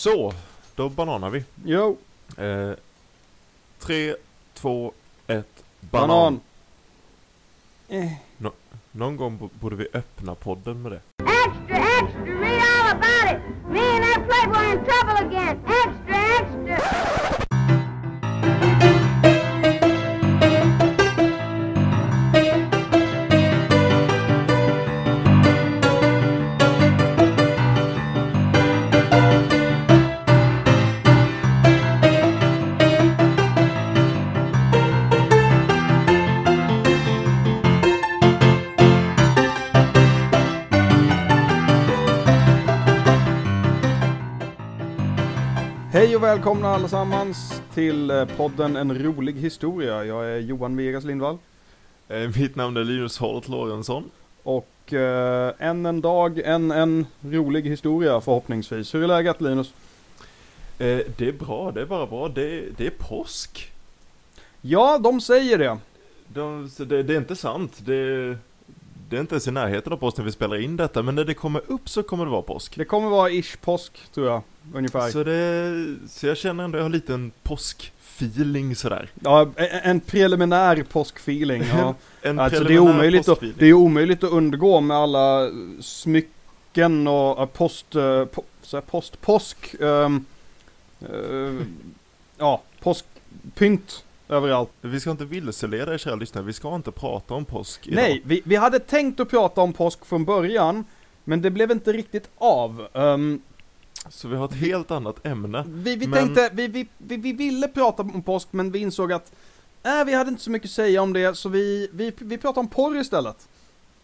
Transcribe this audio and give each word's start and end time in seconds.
Så, 0.00 0.32
då 0.76 0.88
bananar 0.88 1.30
vi. 1.30 1.44
Jo, 1.64 1.98
Eh, 2.36 2.72
tre, 3.78 4.14
två, 4.54 4.92
ett, 5.26 5.64
banan. 5.80 6.08
banan. 6.08 6.40
Eh. 7.88 8.12
Någon 8.92 9.16
gång 9.16 9.50
borde 9.60 9.76
vi 9.76 9.88
öppna 9.92 10.34
podden 10.34 10.82
med 10.82 10.92
det. 10.92 11.00
Välkomna 46.30 46.68
allesammans 46.68 47.62
till 47.74 48.10
eh, 48.10 48.24
podden 48.24 48.76
En 48.76 48.98
rolig 48.98 49.34
historia. 49.34 50.04
Jag 50.04 50.26
är 50.26 50.38
Johan 50.38 50.76
Vegas 50.76 51.04
Lindvall. 51.04 51.38
Eh, 52.08 52.30
mitt 52.36 52.56
namn 52.56 52.76
är 52.76 52.84
Linus 52.84 53.18
Holt 53.18 53.48
Lorentzon. 53.48 54.10
Och 54.42 54.92
eh, 54.92 55.52
än 55.58 55.86
en 55.86 56.00
dag, 56.00 56.38
en, 56.38 56.70
en 56.70 57.06
rolig 57.20 57.62
historia 57.62 58.20
förhoppningsvis. 58.20 58.94
Hur 58.94 59.02
är 59.02 59.06
läget 59.06 59.40
Linus? 59.40 59.72
Eh, 60.78 61.00
det 61.16 61.28
är 61.28 61.32
bra, 61.32 61.70
det 61.70 61.80
är 61.80 61.86
bara 61.86 62.06
bra. 62.06 62.28
Det, 62.28 62.64
det 62.76 62.86
är 62.86 62.94
påsk. 62.98 63.72
Ja, 64.60 64.98
de 64.98 65.20
säger 65.20 65.58
det. 65.58 65.78
De, 66.28 66.70
det, 66.78 67.02
det 67.02 67.14
är 67.14 67.18
inte 67.18 67.36
sant. 67.36 67.78
Det, 67.78 68.36
det 69.10 69.16
är 69.16 69.20
inte 69.20 69.34
ens 69.34 69.48
i 69.48 69.50
närheten 69.50 69.92
av 69.92 69.96
påsk 69.96 70.16
när 70.16 70.24
vi 70.24 70.32
spelar 70.32 70.60
in 70.62 70.76
detta, 70.76 71.02
men 71.02 71.14
när 71.14 71.24
det 71.24 71.34
kommer 71.34 71.62
upp 71.66 71.88
så 71.88 72.02
kommer 72.02 72.24
det 72.24 72.30
vara 72.30 72.42
påsk. 72.42 72.76
Det 72.76 72.84
kommer 72.84 73.08
vara 73.08 73.30
ish 73.30 73.56
påsk, 73.60 73.92
tror 74.14 74.26
jag. 74.26 74.42
Ungefär. 74.74 75.10
Så, 75.10 75.24
det, 75.24 75.96
så 76.08 76.26
jag 76.26 76.36
känner 76.36 76.64
ändå 76.64 76.78
jag 76.78 76.84
har 76.84 77.10
en 77.10 77.32
påskfeeling 77.42 78.76
sådär. 78.76 79.10
Ja, 79.20 79.50
en, 79.56 79.80
en 79.82 80.00
preliminär 80.00 80.84
påskfeeling. 80.92 81.64
Ja. 81.72 81.94
En 82.22 82.38
Alltså 82.38 82.64
det 82.64 82.74
är, 82.74 82.78
omöjligt 82.78 83.28
att, 83.28 83.40
det 83.58 83.66
är 83.66 83.72
omöjligt 83.72 84.24
att 84.24 84.30
undgå 84.30 84.80
med 84.80 84.96
alla 84.96 85.50
smycken 85.80 87.08
och 87.08 87.40
eh, 87.40 87.46
post, 87.46 87.94
eh, 87.94 88.24
po, 88.24 88.42
så 88.62 88.80
post, 88.80 89.20
påsk, 89.20 89.74
ehm, 89.80 90.24
eh, 91.00 91.66
ja, 92.38 92.62
påskpynt 92.80 94.04
överallt. 94.30 94.70
Vi 94.80 95.00
ska 95.00 95.10
inte 95.10 95.24
vilseleda 95.24 95.94
er 95.94 95.98
kära 95.98 96.14
lyssnare, 96.14 96.44
vi 96.44 96.52
ska 96.52 96.74
inte 96.74 96.90
prata 96.92 97.34
om 97.34 97.44
påsk 97.44 97.86
idag. 97.86 98.02
Nej, 98.02 98.22
vi, 98.24 98.42
vi 98.44 98.56
hade 98.56 98.78
tänkt 98.78 99.20
att 99.20 99.30
prata 99.30 99.60
om 99.60 99.72
påsk 99.72 100.04
från 100.04 100.24
början, 100.24 100.84
men 101.24 101.42
det 101.42 101.50
blev 101.50 101.70
inte 101.70 101.92
riktigt 101.92 102.30
av. 102.38 102.88
Ehm, 102.92 103.42
Så 104.08 104.28
vi 104.28 104.36
har 104.36 104.44
ett 104.44 104.54
helt 104.54 104.90
annat 104.90 105.26
ämne. 105.26 105.64
vi 105.68 105.96
vi 105.96 106.06
Men- 106.06 106.18
tänkte, 106.18 106.50
vi, 106.52 106.66
vi, 106.68 106.88
vi, 106.98 107.16
vi 107.16 107.32
ville 107.32 107.68
prata 107.68 108.02
om 108.02 108.22
påsk, 108.22 108.48
men 108.50 108.72
vi 108.72 108.78
insåg 108.78 109.12
att 109.12 109.32
äh, 109.82 110.04
vi 110.06 110.14
hade 110.14 110.30
inte 110.30 110.42
så 110.42 110.50
mycket 110.50 110.66
att 110.68 110.72
säga 110.72 111.02
om 111.02 111.12
det, 111.12 111.34
så 111.36 111.48
vi, 111.48 111.88
vi, 111.92 112.12
vi 112.18 112.38
pratar 112.38 112.60
om 112.60 112.68
porr 112.68 112.96
istället. 113.00 113.48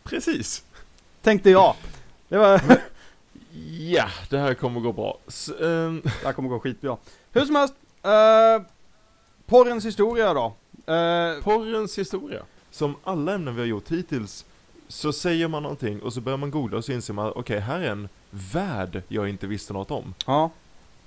Precis. 0.02 0.64
Tänkte 1.22 1.50
jag. 1.50 1.74
Det 2.28 2.38
var... 2.38 2.60
Ja, 3.78 4.06
det 4.30 4.38
här 4.38 4.54
kommer 4.54 4.80
gå 4.80 4.92
bra. 4.92 5.18
S 5.28 5.50
ehm, 5.60 6.00
Det 6.04 6.26
här 6.26 6.32
kommer 6.32 6.48
gå 6.48 6.60
skitbra. 6.60 6.96
Hur 7.32 7.44
som 7.44 7.56
helst, 7.56 7.74
uh, 8.06 8.66
porrens 9.46 9.86
historia 9.86 10.34
då. 10.34 10.44
Eh, 10.92 11.42
porrens 11.42 11.98
historia. 11.98 12.42
Som 12.70 12.96
alla 13.04 13.34
ämnen 13.34 13.54
vi 13.54 13.60
har 13.60 13.66
gjort 13.66 13.90
hittills, 13.90 14.44
så 14.88 15.12
säger 15.12 15.48
man 15.48 15.62
någonting 15.62 16.02
och 16.02 16.12
så 16.12 16.20
börjar 16.20 16.36
man 16.36 16.50
googla 16.50 16.78
och 16.78 16.84
så 16.84 16.92
inser 16.92 17.14
man, 17.14 17.32
okej, 17.36 17.60
här 17.60 17.80
är 17.80 17.90
en 17.90 18.08
värld 18.30 19.02
jag 19.08 19.28
inte 19.28 19.46
visste 19.46 19.72
något 19.72 19.90
om. 19.90 20.14
ja. 20.26 20.50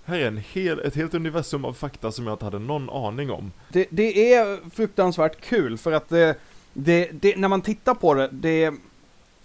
Här 0.05 0.19
är 0.19 0.27
en 0.27 0.37
hel, 0.37 0.79
ett 0.79 0.95
helt 0.95 1.13
universum 1.13 1.65
av 1.65 1.73
fakta 1.73 2.11
som 2.11 2.27
jag 2.27 2.33
inte 2.33 2.45
hade 2.45 2.59
någon 2.59 2.89
aning 2.89 3.31
om. 3.31 3.51
det, 3.69 3.87
det 3.89 4.33
är 4.33 4.69
fruktansvärt 4.69 5.41
kul 5.41 5.77
för 5.77 5.91
att 5.91 6.09
det, 6.09 6.35
det, 6.73 7.09
det, 7.11 7.37
när 7.37 7.47
man 7.47 7.61
tittar 7.61 7.93
på 7.93 8.13
det, 8.13 8.29
det, 8.31 8.73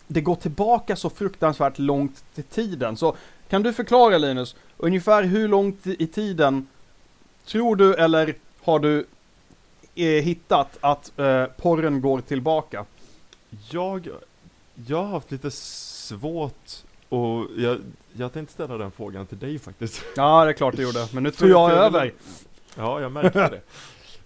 det 0.06 0.20
går 0.20 0.34
tillbaka 0.34 0.96
så 0.96 1.10
fruktansvärt 1.10 1.78
långt 1.78 2.24
till 2.34 2.44
tiden. 2.44 2.96
Så 2.96 3.16
kan 3.48 3.62
du 3.62 3.72
förklara 3.72 4.19
Linus, 4.19 4.56
ungefär 4.76 5.22
hur 5.22 5.48
långt 5.48 5.86
i 5.86 6.06
tiden 6.06 6.66
tror 7.46 7.76
du 7.76 7.94
eller 7.94 8.34
har 8.64 8.78
du 8.78 9.06
eh, 9.94 10.06
hittat 10.06 10.78
att 10.80 11.19
eh, 11.19 11.44
porren 11.47 12.00
går 12.00 12.20
tillbaka? 12.20 12.84
Jag, 13.70 14.08
jag 14.86 14.97
har 14.97 15.06
haft 15.06 15.30
lite 15.30 15.50
svårt 15.50 16.70
och 17.08 17.47
jag, 17.56 17.78
jag 18.12 18.32
tänkte 18.32 18.54
ställa 18.54 18.78
den 18.78 18.91
frågan 18.91 19.26
till 19.26 19.38
dig 19.38 19.58
faktiskt. 19.58 20.02
Ja, 20.16 20.44
det 20.44 20.50
är 20.50 20.54
klart 20.54 20.76
det 20.76 20.82
gjorde, 20.82 21.08
men 21.12 21.22
nu 21.22 21.30
tog 21.30 21.48
jag 21.50 21.70
över. 21.72 22.12
Ja, 22.76 23.00
jag 23.00 23.12
märkte 23.12 23.48
det. 23.48 23.60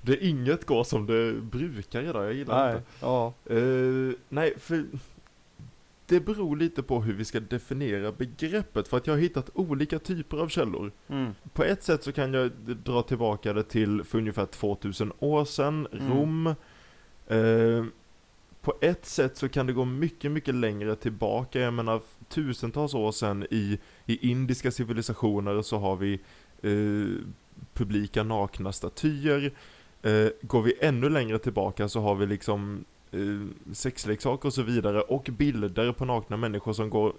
Det 0.00 0.12
är 0.12 0.28
inget 0.28 0.66
går 0.66 0.84
som 0.84 1.06
det 1.06 1.32
brukar 1.32 2.02
idag, 2.02 2.24
jag 2.24 2.32
gillar 2.32 2.66
Nej, 2.66 2.76
inte. 2.76 2.86
ja. 3.00 3.32
Eh, 3.50 4.14
nej, 4.28 4.54
för 4.60 4.84
det 6.08 6.20
beror 6.20 6.56
lite 6.56 6.82
på 6.82 7.00
hur 7.00 7.12
vi 7.12 7.24
ska 7.24 7.40
definiera 7.40 8.12
begreppet, 8.12 8.88
för 8.88 8.96
att 8.96 9.06
jag 9.06 9.14
har 9.14 9.20
hittat 9.20 9.50
olika 9.54 9.98
typer 9.98 10.36
av 10.36 10.48
källor. 10.48 10.92
Mm. 11.08 11.34
På 11.52 11.64
ett 11.64 11.82
sätt 11.82 12.04
så 12.04 12.12
kan 12.12 12.34
jag 12.34 12.50
dra 12.84 13.02
tillbaka 13.02 13.52
det 13.52 13.62
till 13.62 14.04
för 14.04 14.18
ungefär 14.18 14.46
2000 14.46 15.12
år 15.18 15.44
sedan, 15.44 15.86
Mm. 15.92 16.10
Rom. 16.10 16.46
Eh, 17.26 17.84
på 18.60 18.74
ett 18.80 19.06
sätt 19.06 19.36
så 19.36 19.48
kan 19.48 19.66
det 19.66 19.72
gå 19.72 19.84
mycket, 19.84 20.30
mycket 20.30 20.54
längre 20.54 20.96
tillbaka, 20.96 21.60
jag 21.60 21.74
menar 21.74 22.00
tusentals 22.28 22.94
år 22.94 23.12
sedan 23.12 23.46
i, 23.50 23.78
i 24.06 24.30
indiska 24.30 24.70
civilisationer 24.70 25.62
så 25.62 25.78
har 25.78 25.96
vi 25.96 26.20
eh, 26.62 27.24
publika 27.74 28.22
nakna 28.22 28.72
statyer. 28.72 29.52
Eh, 30.02 30.28
går 30.42 30.62
vi 30.62 30.74
ännu 30.80 31.08
längre 31.08 31.38
tillbaka 31.38 31.88
så 31.88 32.00
har 32.00 32.14
vi 32.14 32.26
liksom 32.26 32.84
eh, 33.12 33.72
sexleksaker 33.74 34.46
och 34.48 34.54
så 34.54 34.62
vidare 34.62 35.00
och 35.00 35.28
bilder 35.32 35.92
på 35.92 36.04
nakna 36.04 36.36
människor 36.36 36.72
som 36.72 36.90
går 36.90 37.12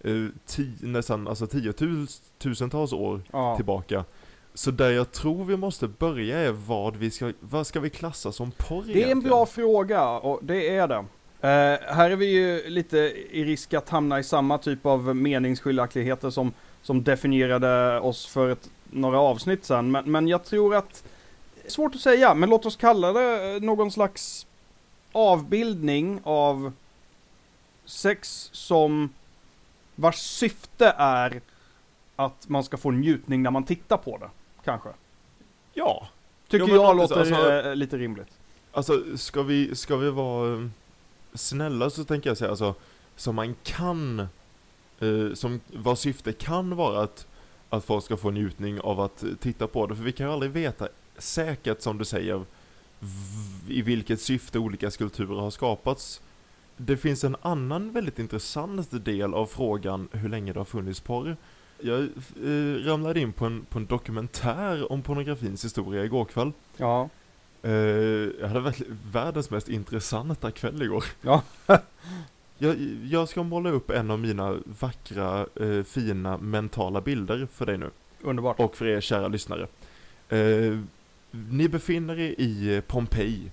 eh, 0.00 0.12
ti, 0.46 0.70
nästan 0.80 1.28
alltså 1.28 1.46
tiotusentals 1.46 2.92
år 2.92 3.20
Ja. 3.32 3.56
tillbaka. 3.56 4.04
Så 4.54 4.70
där 4.70 4.90
jag 4.90 5.12
tror 5.12 5.44
vi 5.44 5.56
måste 5.56 5.88
börja 5.88 6.38
är 6.38 6.50
vad 6.52 6.96
vi 6.96 7.10
ska, 7.10 7.32
vad 7.40 7.66
ska 7.66 7.80
vi 7.80 7.90
klassa 7.90 8.32
som 8.32 8.50
porr 8.50 8.82
Det 8.86 8.90
är 8.90 8.94
en 8.96 8.96
egentligen? 8.96 9.20
bra 9.30 9.46
fråga 9.46 10.08
och 10.10 10.40
det 10.42 10.68
är 10.76 10.88
det. 10.88 11.04
Eh, 11.40 11.94
här 11.94 12.10
är 12.10 12.16
vi 12.16 12.26
ju 12.26 12.68
lite 12.70 12.98
i 13.30 13.44
risk 13.44 13.74
att 13.74 13.88
hamna 13.88 14.18
i 14.18 14.24
samma 14.24 14.58
typ 14.58 14.86
av 14.86 15.16
meningsskiljaktigheter 15.16 16.30
som, 16.30 16.52
som 16.82 17.02
definierade 17.04 18.00
oss 18.00 18.26
för 18.26 18.48
ett, 18.48 18.70
några 18.90 19.18
avsnitt 19.20 19.64
sedan. 19.64 19.90
Men, 19.90 20.10
men 20.12 20.28
jag 20.28 20.44
tror 20.44 20.74
att, 20.74 21.04
svårt 21.66 21.94
att 21.94 22.00
säga, 22.00 22.34
men 22.34 22.50
låt 22.50 22.66
oss 22.66 22.76
kalla 22.76 23.12
det 23.12 23.54
eh, 23.56 23.60
någon 23.62 23.90
slags 23.90 24.46
avbildning 25.12 26.20
av 26.24 26.72
sex 27.84 28.50
som 28.52 29.08
vars 29.94 30.16
syfte 30.16 30.94
är 30.98 31.40
att 32.16 32.48
man 32.48 32.64
ska 32.64 32.76
få 32.76 32.90
njutning 32.90 33.42
när 33.42 33.50
man 33.50 33.64
tittar 33.64 33.96
på 33.96 34.18
det. 34.18 34.30
Kanske. 34.64 34.88
Ja, 35.74 36.08
Tycker 36.48 36.66
men 36.66 36.74
jag 36.74 36.96
låter 36.96 37.16
låter 37.16 37.30
så. 37.30 37.34
Alltså- 37.34 37.68
eh, 37.68 37.76
lite 37.76 37.98
rimligt. 37.98 38.28
alltså 38.72 39.16
ska 39.16 39.42
vi, 39.42 39.74
ska 39.76 39.96
vi 39.96 40.10
vara 40.10 40.54
eh, 40.54 40.68
snälla 41.34 41.90
så 41.90 42.04
tänker 42.04 42.30
jag 42.30 42.36
säga 42.38 42.50
alltså, 42.50 42.74
som 43.16 43.34
man 43.34 43.54
kan, 43.62 44.20
eh, 45.00 45.34
som 45.34 45.60
vad 45.72 45.98
syfte 45.98 46.32
kan 46.32 46.76
vara 46.76 47.02
att, 47.02 47.26
att 47.70 47.84
folk 47.84 48.04
ska 48.04 48.16
få 48.16 48.30
njutning 48.30 48.80
av 48.80 49.00
att 49.00 49.22
eh, 49.22 49.28
titta 49.40 49.66
på 49.66 49.86
det, 49.86 49.96
för 49.96 50.02
vi 50.02 50.12
kan 50.12 50.26
ju 50.26 50.32
aldrig 50.32 50.52
veta 50.52 50.88
säkert 51.18 51.80
som 51.82 51.98
du 51.98 52.04
säger 52.04 52.44
i 53.68 53.82
vilket 53.82 54.20
syfte 54.20 54.58
olika 54.58 54.90
skulpturer 54.90 55.40
har 55.40 55.50
skapats. 55.50 56.20
Det 56.76 56.96
finns 56.96 57.24
en 57.24 57.36
annan 57.42 57.92
väldigt 57.92 58.18
intressant 58.18 59.04
del 59.04 59.34
av 59.34 59.46
frågan 59.46 60.08
hur 60.12 60.28
länge 60.28 60.52
det 60.52 60.60
har 60.60 60.64
funnits 60.64 61.00
porr. 61.00 61.36
Jag 61.80 62.00
eh, 62.00 62.84
ramlade 62.84 63.20
in 63.20 63.32
på 63.32 63.44
en, 63.44 63.64
på 63.64 63.78
en 63.78 63.86
dokumentär 63.86 64.92
om 64.92 65.02
pornografins 65.02 65.64
historia 65.64 66.04
igår 66.04 66.24
kväll. 66.24 66.52
Ja. 66.76 67.08
Eh, 67.62 67.72
jag 68.40 68.48
hade 68.48 68.72
världens 69.12 69.50
mest 69.50 69.68
intressanta 69.68 70.50
kväll 70.50 70.82
igår. 70.82 71.04
Ja. 71.20 71.42
jag, 72.58 72.76
jag 73.04 73.28
ska 73.28 73.42
måla 73.42 73.70
upp 73.70 73.90
en 73.90 74.10
av 74.10 74.18
mina 74.18 74.56
vackra, 74.64 75.46
eh, 75.60 75.82
fina 75.82 76.38
mentala 76.38 77.00
bilder 77.00 77.48
för 77.52 77.66
dig 77.66 77.78
nu. 77.78 77.90
Underbart. 78.20 78.60
Och 78.60 78.76
för 78.76 78.86
er 78.86 79.00
kära 79.00 79.28
lyssnare. 79.28 79.66
Eh, 81.32 81.38
ni 81.50 81.68
befinner 81.68 82.18
er 82.18 82.34
i 82.40 82.74
eh, 82.76 82.80
Pompeji. 82.80 83.50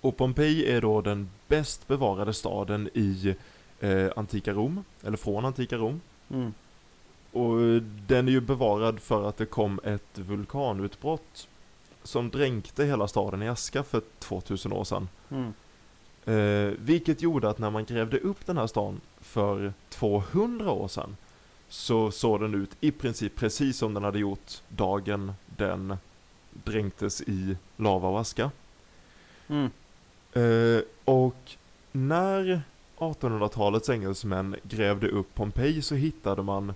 Och 0.00 0.16
Pompeji 0.16 0.66
är 0.66 0.80
då 0.80 1.00
den 1.00 1.30
bäst 1.48 1.88
bevarade 1.88 2.34
staden 2.34 2.88
i 2.94 3.34
eh, 3.80 4.10
antika 4.16 4.52
Rom, 4.52 4.84
eller 5.02 5.16
från 5.16 5.44
antika 5.44 5.76
Rom. 5.76 6.00
Mm. 6.30 6.54
och 7.32 7.82
den 7.82 8.28
är 8.28 8.32
ju 8.32 8.40
bevarad 8.40 9.00
för 9.00 9.28
att 9.28 9.36
det 9.36 9.46
kom 9.46 9.80
ett 9.84 10.18
vulkanutbrott 10.18 11.48
som 12.02 12.30
dränkte 12.30 12.84
hela 12.84 13.08
staden 13.08 13.42
i 13.42 13.48
aska 13.48 13.82
för 13.82 14.02
2000 14.18 14.72
år 14.72 14.84
sedan. 14.84 15.08
Mm. 15.30 15.52
Eh, 16.24 16.74
vilket 16.78 17.22
gjorde 17.22 17.50
att 17.50 17.58
när 17.58 17.70
man 17.70 17.84
grävde 17.84 18.18
upp 18.18 18.46
den 18.46 18.58
här 18.58 18.66
stan 18.66 19.00
för 19.20 19.72
200 19.88 20.70
år 20.70 20.88
sedan 20.88 21.16
så 21.68 22.10
såg 22.10 22.40
den 22.40 22.54
ut 22.54 22.70
i 22.80 22.90
princip 22.90 23.36
precis 23.36 23.76
som 23.76 23.94
den 23.94 24.04
hade 24.04 24.18
gjort 24.18 24.62
dagen 24.68 25.32
den 25.56 25.96
dränktes 26.64 27.22
i 27.22 27.56
lava 27.76 28.08
och 28.08 28.20
aska. 28.20 28.50
Mm. 29.48 29.70
Eh, 30.32 30.82
och 31.04 31.56
när 31.92 32.62
1800-talets 32.98 33.88
engelsmän 33.88 34.56
grävde 34.62 35.08
upp 35.08 35.34
Pompeji 35.34 35.82
så 35.82 35.94
hittade 35.94 36.42
man 36.42 36.74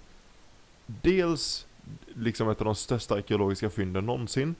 dels 0.87 1.67
liksom 2.15 2.51
ett 2.51 2.61
av 2.61 2.65
de 2.65 2.75
största 2.75 3.15
arkeologiska 3.15 3.71
fynden 3.71 4.07
någonsin 4.07 4.55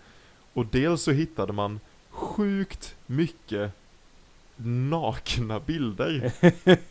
och 0.53 0.67
dels 0.67 1.03
så 1.03 1.11
hittade 1.11 1.53
man 1.53 1.81
sjukt 2.11 2.97
mycket 3.07 3.73
nakna 4.57 5.61
bilder. 5.61 6.33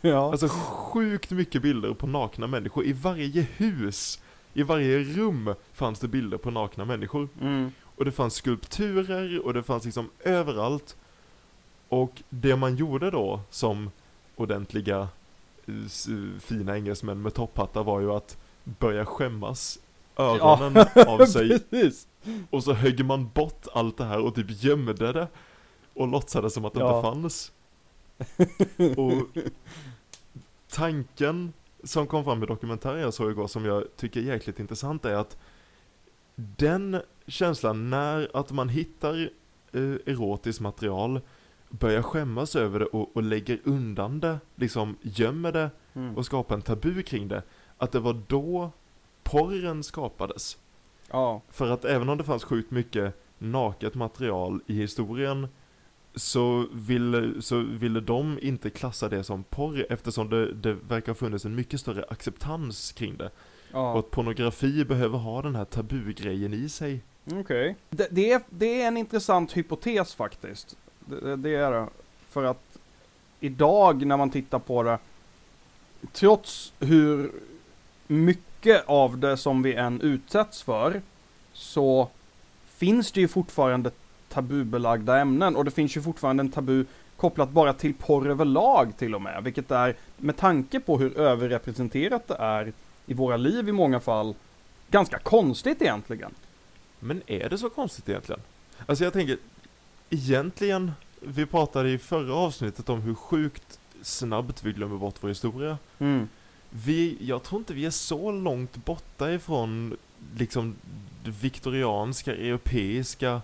ja. 0.00 0.30
Alltså 0.30 0.48
sjukt 0.48 1.30
mycket 1.30 1.62
bilder 1.62 1.94
på 1.94 2.06
nakna 2.06 2.46
människor. 2.46 2.84
I 2.84 2.92
varje 2.92 3.46
hus, 3.56 4.22
i 4.54 4.62
varje 4.62 4.98
rum 4.98 5.54
fanns 5.72 5.98
det 6.00 6.08
bilder 6.08 6.38
på 6.38 6.50
nakna 6.50 6.84
människor. 6.84 7.28
Mm. 7.40 7.72
Och 7.96 8.04
det 8.04 8.12
fanns 8.12 8.34
skulpturer 8.34 9.40
och 9.46 9.54
det 9.54 9.62
fanns 9.62 9.84
liksom 9.84 10.10
överallt. 10.24 10.96
Och 11.88 12.22
det 12.30 12.56
man 12.56 12.76
gjorde 12.76 13.10
då 13.10 13.40
som 13.50 13.90
ordentliga 14.36 15.08
eh, 15.66 15.74
fina 16.40 16.76
engelsmän 16.76 17.22
med 17.22 17.34
topphattar 17.34 17.84
var 17.84 18.00
ju 18.00 18.12
att 18.12 18.38
börja 18.64 19.06
skämmas 19.06 19.78
öronen 20.16 20.76
av 21.06 21.26
sig 21.26 21.60
och 22.50 22.64
så 22.64 22.72
högg 22.72 23.04
man 23.04 23.28
bort 23.34 23.66
allt 23.72 23.96
det 23.98 24.04
här 24.04 24.20
och 24.20 24.34
typ 24.34 24.46
gömde 24.62 25.12
det 25.12 25.28
och 25.94 26.08
låtsades 26.08 26.54
som 26.54 26.64
att 26.64 26.74
det 26.74 26.80
Ja. 26.80 26.96
inte 26.98 27.08
fanns. 27.08 27.52
Och 28.96 29.42
tanken 30.68 31.52
som 31.84 32.06
kom 32.06 32.24
fram 32.24 32.42
i 32.42 32.46
dokumentären 32.46 33.00
jag 33.00 33.14
såg 33.14 33.30
igår 33.30 33.46
som 33.46 33.64
jag 33.64 33.84
tycker 33.96 34.20
är 34.20 34.24
jäkligt 34.24 34.60
intressant 34.60 35.04
är 35.04 35.14
att 35.14 35.36
den 36.34 37.00
känslan 37.26 37.90
när 37.90 38.30
att 38.36 38.52
man 38.52 38.68
hittar 38.68 39.30
eh, 39.72 39.80
erotiskt 40.06 40.60
material 40.60 41.20
börjar 41.68 42.02
skämmas 42.02 42.56
över 42.56 42.78
det 42.78 42.84
och, 42.86 43.16
och 43.16 43.22
lägger 43.22 43.58
undan 43.64 44.20
det, 44.20 44.38
liksom 44.56 44.96
gömmer 45.02 45.52
det 45.52 45.70
Mm. 45.94 46.16
och 46.16 46.26
skapar 46.26 46.54
en 46.54 46.62
tabu 46.62 47.02
kring 47.02 47.28
det. 47.28 47.42
Att 47.78 47.92
det 47.92 48.00
var 48.00 48.20
då 48.28 48.70
porren 49.22 49.82
skapades. 49.82 50.58
Ja. 51.10 51.42
För 51.50 51.70
att 51.70 51.84
även 51.84 52.08
om 52.08 52.18
det 52.18 52.24
fanns 52.24 52.44
sjukt 52.44 52.70
mycket 52.70 53.22
naket 53.38 53.94
material 53.94 54.60
i 54.66 54.74
historien 54.74 55.48
så 56.14 56.66
ville, 56.72 57.42
så 57.42 57.58
ville 57.60 58.00
de 58.00 58.38
inte 58.42 58.70
klassa 58.70 59.08
det 59.08 59.24
som 59.24 59.44
porr 59.44 59.86
eftersom 59.90 60.30
det, 60.30 60.52
det 60.52 60.72
verkar 60.72 61.06
ha 61.12 61.14
funnits 61.14 61.44
en 61.44 61.54
mycket 61.54 61.80
större 61.80 62.04
acceptans 62.08 62.92
kring 62.92 63.16
det. 63.16 63.26
Och 63.26 63.32
Ja. 63.72 63.98
att 63.98 64.10
pornografi 64.10 64.84
behöver 64.84 65.18
ha 65.18 65.42
den 65.42 65.54
här 65.54 65.64
tabugrejen 65.64 66.54
i 66.54 66.68
sig. 66.68 67.02
Okej. 67.32 67.76
Det, 67.90 68.08
det, 68.10 68.32
är, 68.32 68.40
det 68.50 68.82
är 68.82 68.88
en 68.88 68.96
intressant 68.96 69.56
hypotes 69.56 70.14
faktiskt. 70.14 70.76
Det- 71.00 71.36
det 71.36 71.54
är 71.54 71.70
det. 71.70 71.86
För 72.30 72.44
att 72.44 72.78
idag 73.40 74.06
när 74.06 74.16
man 74.16 74.30
tittar 74.30 74.58
på 74.58 74.82
det, 74.82 74.98
trots 76.12 76.72
hur 76.80 77.32
mycket 78.06 78.84
av 78.86 79.18
det 79.18 79.36
som 79.36 79.62
vi 79.62 79.74
än 79.74 80.00
utsätts 80.00 80.62
för, 80.62 81.02
så 81.52 82.08
finns 82.66 83.12
det 83.12 83.20
ju 83.20 83.28
fortfarande 83.28 83.90
tabubelagda 84.28 85.18
ämnen 85.20 85.56
och 85.56 85.64
det 85.64 85.70
finns 85.70 85.96
ju 85.96 86.02
fortfarande 86.02 86.40
en 86.40 86.50
tabu 86.50 86.84
kopplat 87.16 87.50
bara 87.50 87.72
till 87.72 87.94
porr 87.94 88.28
överlag 88.30 88.92
till 88.98 89.14
och 89.14 89.22
med, 89.22 89.44
vilket 89.44 89.70
är 89.70 89.96
med 90.16 90.36
tanke 90.36 90.80
på 90.80 90.98
hur 90.98 91.18
överrepresenterat 91.18 92.28
det 92.28 92.34
är 92.34 92.72
i 93.06 93.14
våra 93.14 93.36
liv 93.36 93.68
i 93.68 93.72
många 93.72 94.00
fall 94.00 94.34
ganska 94.90 95.18
konstigt 95.18 95.82
egentligen. 95.82 96.34
Men 97.00 97.22
är 97.26 97.48
det 97.48 97.58
så 97.58 97.70
konstigt 97.70 98.08
egentligen? 98.08 98.40
Alltså 98.86 99.04
jag 99.04 99.12
tänker, 99.12 99.38
egentligen, 100.10 100.92
vi 101.20 101.46
pratade 101.46 101.90
i 101.90 101.98
förra 101.98 102.34
avsnittet 102.34 102.88
om 102.88 103.00
hur 103.00 103.14
sjukt 103.14 103.78
snabbt 104.02 104.64
vi 104.64 104.72
glömmer 104.72 104.96
bort 104.96 105.14
vår 105.20 105.28
historia. 105.28 105.78
Mm. 105.98 106.28
Vi, 106.70 107.16
jag 107.20 107.42
tror 107.42 107.58
inte 107.58 107.74
vi 107.74 107.86
är 107.86 107.90
så 107.90 108.32
långt 108.32 108.76
borta 108.84 109.32
ifrån 109.32 109.96
liksom 110.38 110.76
viktorianska, 111.24 112.34
europeiska 112.34 113.42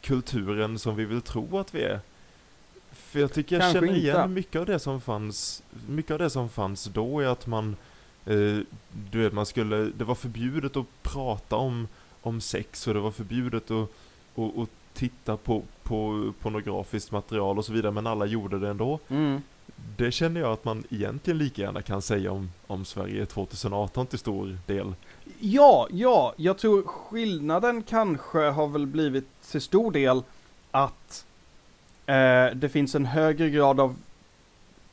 kulturen 0.00 0.78
som 0.78 0.96
vi 0.96 1.04
vill 1.04 1.22
tro 1.22 1.58
att 1.58 1.74
vi 1.74 1.82
är. 1.82 2.00
För 2.92 3.20
jag 3.20 3.32
tycker 3.32 3.56
jag 3.56 3.62
Kanske 3.62 3.80
känner 3.86 3.98
igen 3.98 4.16
inte. 4.16 4.28
mycket 4.28 4.60
av 4.60 4.66
det 4.66 4.78
som 4.78 5.00
fanns, 5.00 5.62
mycket 5.88 6.12
av 6.12 6.18
det 6.18 6.30
som 6.30 6.48
fanns 6.48 6.84
då 6.84 7.20
är 7.20 7.26
att 7.26 7.46
man, 7.46 7.76
eh, 8.26 8.58
du 9.10 9.22
vet 9.22 9.32
man 9.32 9.46
skulle, 9.46 9.76
det 9.76 10.04
var 10.04 10.14
förbjudet 10.14 10.76
att 10.76 11.02
prata 11.02 11.56
om, 11.56 11.88
om 12.22 12.40
sex 12.40 12.86
och 12.86 12.94
det 12.94 13.00
var 13.00 13.10
förbjudet 13.10 13.70
att, 13.70 13.88
att, 14.36 14.58
att 14.58 14.68
titta 14.92 15.36
på, 15.36 15.62
på 15.82 16.32
pornografiskt 16.40 17.12
material 17.12 17.58
och 17.58 17.64
så 17.64 17.72
vidare 17.72 17.92
men 17.92 18.06
alla 18.06 18.26
gjorde 18.26 18.58
det 18.58 18.68
ändå. 18.68 18.98
Mm. 19.08 19.42
Det 19.96 20.12
känner 20.12 20.40
jag 20.40 20.52
att 20.52 20.64
man 20.64 20.84
egentligen 20.90 21.38
lika 21.38 21.62
gärna 21.62 21.82
kan 21.82 22.02
säga 22.02 22.32
om, 22.32 22.50
om 22.66 22.84
Sverige 22.84 23.26
2018 23.26 24.06
till 24.06 24.18
stor 24.18 24.58
del. 24.66 24.94
Ja, 25.38 25.88
ja, 25.90 26.34
jag 26.36 26.58
tror 26.58 26.82
skillnaden 26.82 27.82
kanske 27.82 28.38
har 28.38 28.68
väl 28.68 28.86
blivit 28.86 29.28
till 29.50 29.60
stor 29.60 29.92
del 29.92 30.22
att 30.70 31.26
eh, 32.06 32.46
det 32.54 32.68
finns 32.72 32.94
en 32.94 33.06
högre 33.06 33.50
grad 33.50 33.80
av 33.80 33.96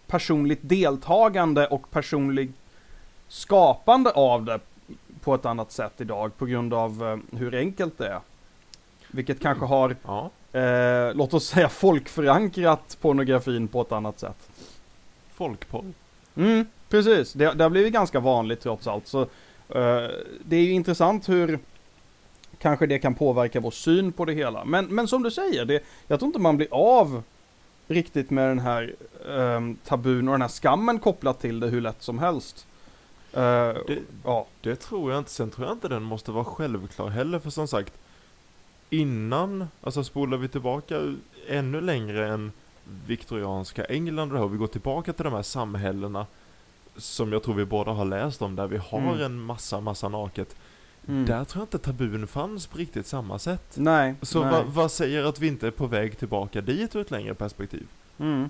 personligt 0.08 0.60
deltagande 0.62 1.68
och 1.68 1.92
personlig 1.92 2.52
skapande 3.28 4.12
av 4.12 4.46
det 4.46 4.60
på 5.28 5.36
ett 5.36 5.46
annat 5.46 5.72
sätt 5.72 5.94
idag 5.98 6.38
på 6.38 6.46
grund 6.46 6.74
av 6.74 7.04
eh, 7.32 7.38
hur 7.38 7.56
enkelt 7.56 7.98
det 7.98 8.08
är. 8.08 8.20
Vilket 9.12 9.40
kanske 9.40 9.66
har, 9.66 9.96
Ja, 10.06 10.30
eh, 10.60 11.16
låt 11.16 11.34
oss 11.34 11.48
säga 11.48 11.70
folkförankrat 11.70 12.98
pornografin 13.02 13.68
på 13.68 13.82
ett 13.82 13.92
annat 13.92 14.20
sätt. 14.20 14.50
folkporr. 15.34 15.94
Mm, 16.36 16.66
precis. 16.90 17.34
Det, 17.34 17.54
det 17.54 17.64
har 17.64 17.70
blivit 17.70 17.94
ganska 17.94 18.20
vanligt 18.20 18.62
trots 18.62 18.88
allt. 18.88 19.08
Så, 19.08 19.22
eh, 19.22 20.08
det 20.46 20.56
är 20.56 20.62
ju 20.62 20.72
intressant 20.72 21.30
hur 21.30 21.60
kanske 22.60 22.86
det 22.86 23.00
kan 23.00 23.14
påverka 23.14 23.60
vår 23.60 23.72
syn 23.72 24.12
på 24.12 24.26
det 24.26 24.34
hela. 24.34 24.66
Men, 24.66 24.86
men 24.86 25.08
som 25.08 25.24
du 25.24 25.32
säger, 25.32 25.66
det, 25.66 25.84
jag 26.08 26.20
tror 26.20 26.28
inte 26.28 26.40
man 26.40 26.58
blir 26.58 26.68
av 26.72 27.24
riktigt 27.88 28.30
med 28.30 28.50
den 28.50 28.60
här 28.60 28.96
ehm, 29.30 29.78
tabun 29.86 30.28
och 30.28 30.34
den 30.34 30.42
här 30.42 30.62
skammen 30.62 31.00
kopplat 31.00 31.40
till 31.42 31.60
det 31.60 31.68
hur 31.68 31.82
lätt 31.82 32.04
som 32.04 32.20
helst. 32.20 32.68
Eh, 33.38 33.78
Det, 33.88 34.00
ja. 34.24 34.48
det 34.62 34.76
tror 34.76 35.12
jag 35.12 35.18
inte. 35.18 35.32
Sen 35.32 35.50
tror 35.50 35.68
jag 35.68 35.76
inte 35.76 35.88
den 35.88 36.04
måste 36.04 36.32
vara 36.32 36.46
självklar 36.46 37.08
heller 37.10 37.40
för 37.40 37.50
som 37.50 37.68
sagt 37.68 37.94
innan, 38.90 39.68
alltså 39.82 40.04
spolar 40.04 40.38
vi 40.38 40.48
tillbaka 40.48 41.16
ännu 41.48 41.82
längre 41.82 42.28
än 42.28 42.52
viktorianska 43.08 43.86
England 43.86 44.32
och 44.32 44.34
det 44.38 44.40
här, 44.44 44.48
vi 44.48 44.58
går 44.58 44.68
tillbaka 44.68 45.14
till 45.14 45.24
de 45.24 45.34
här 45.34 45.42
samhällena 45.42 46.26
som 46.98 47.32
jag 47.34 47.44
tror 47.44 47.56
vi 47.56 47.66
båda 47.66 47.92
har 47.92 48.06
läst 48.06 48.42
om 48.42 48.56
där 48.56 48.68
vi 48.68 48.78
har 48.78 49.00
Mm. 49.00 49.22
en 49.22 49.40
massa, 49.40 49.80
massa 49.82 50.10
naket. 50.10 50.56
Mm. 51.08 51.26
Där 51.26 51.44
tror 51.44 51.62
jag 51.62 51.66
inte 51.66 51.78
tabun 51.80 52.28
fanns 52.28 52.68
på 52.68 52.78
riktigt 52.78 53.08
samma 53.08 53.40
sätt. 53.40 53.74
Nej. 53.76 54.16
Så 54.22 54.42
nej. 54.44 54.52
vad, 54.52 54.66
vad 54.66 54.92
säger 54.92 55.24
att 55.24 55.40
vi 55.40 55.48
inte 55.48 55.68
är 55.68 55.72
på 55.72 55.88
väg 55.88 56.18
tillbaka 56.18 56.62
dit 56.62 56.96
ur 56.96 57.02
ett 57.02 57.12
längre 57.12 57.34
perspektiv? 57.34 57.88
Mm. 58.20 58.50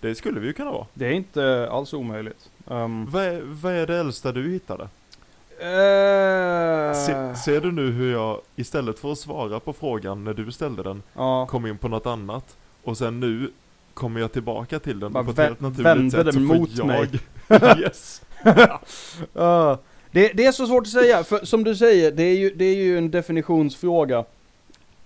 Det 0.00 0.14
skulle 0.14 0.40
vi 0.40 0.46
ju 0.46 0.52
kunna 0.52 0.70
vara. 0.70 0.86
Det 0.94 1.06
är 1.06 1.10
inte 1.12 1.68
alls 1.70 1.92
omöjligt. 1.92 2.50
Um, 2.66 3.06
Vad 3.10 3.24
är, 3.24 3.40
vad 3.44 3.72
är 3.72 3.86
det 3.86 3.96
äldsta 3.96 4.32
du 4.32 4.50
hittade? 4.50 4.88
eh, 5.58 6.94
Se, 6.94 7.34
ser 7.44 7.60
du 7.60 7.72
nu 7.72 7.90
hur 7.90 8.12
jag 8.12 8.40
istället 8.56 8.98
för 8.98 9.12
att 9.12 9.18
svara 9.18 9.60
på 9.60 9.72
frågan 9.72 10.24
när 10.24 10.34
du 10.34 10.52
ställde 10.52 10.82
den 10.82 11.02
ja. 11.14 11.46
kom 11.46 11.66
in 11.66 11.78
på 11.78 11.88
något 11.88 12.06
annat 12.06 12.56
och 12.84 12.98
sen 12.98 13.20
nu 13.20 13.50
kommer 13.94 14.20
jag 14.20 14.32
tillbaka 14.32 14.78
till 14.78 15.00
den 15.00 15.12
Bara 15.12 15.24
på 15.24 15.30
ett 15.30 15.38
helt 15.38 15.60
naturligt 15.60 16.12
sätt 16.12 16.34
så 16.34 16.40
mot 16.40 16.76
får 16.76 16.84
mig. 16.84 17.08
jag 17.48 17.78
yes. 17.78 18.22
Ja, 19.32 19.78
det, 20.10 20.28
det 20.32 20.46
är 20.46 20.52
så 20.52 20.66
svårt 20.66 20.82
att 20.82 20.88
säga, 20.92 21.24
för 21.24 21.44
som 21.44 21.64
du 21.64 21.76
säger, 21.76 22.12
det 22.12 22.22
är 22.22 22.36
ju, 22.36 22.54
det 22.54 22.64
är 22.64 22.74
ju 22.76 22.98
en 22.98 23.10
definitionsfråga. 23.10 24.24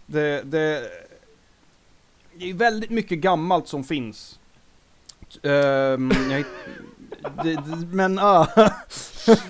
Det, 0.07 0.43
det, 0.43 0.83
det 2.35 2.51
är 2.51 2.55
väldigt 2.55 2.91
mycket 2.91 3.19
gammalt 3.19 3.69
som 3.69 3.85
finns. 3.85 4.39
Ehm, 5.43 6.11
jag, 6.31 6.45
det, 7.45 7.63
men, 7.93 8.19
ah, 8.19 8.47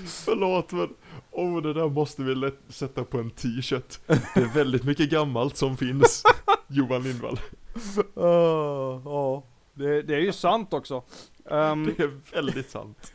Förlåt 0.06 0.72
men 0.72 0.88
Oh, 1.36 1.62
det 1.62 1.72
där 1.72 1.88
måste 1.88 2.22
vi 2.22 2.34
lätt 2.34 2.60
sätta 2.68 3.04
på 3.04 3.18
en 3.18 3.30
t-shirt. 3.30 3.98
Det 4.06 4.40
är 4.40 4.54
väldigt 4.54 4.84
mycket 4.84 5.10
gammalt 5.10 5.56
som 5.56 5.76
finns. 5.76 6.22
Johan 6.68 7.02
Lindvall. 7.02 7.38
ah, 8.14 9.00
ja. 9.04 9.42
Det, 9.74 10.02
det 10.02 10.14
är 10.14 10.20
ju 10.20 10.32
sant 10.32 10.72
också. 10.72 11.02
Ehm, 11.50 11.84
Det 11.84 12.02
är 12.02 12.34
väldigt 12.34 12.70
sant. 12.70 13.12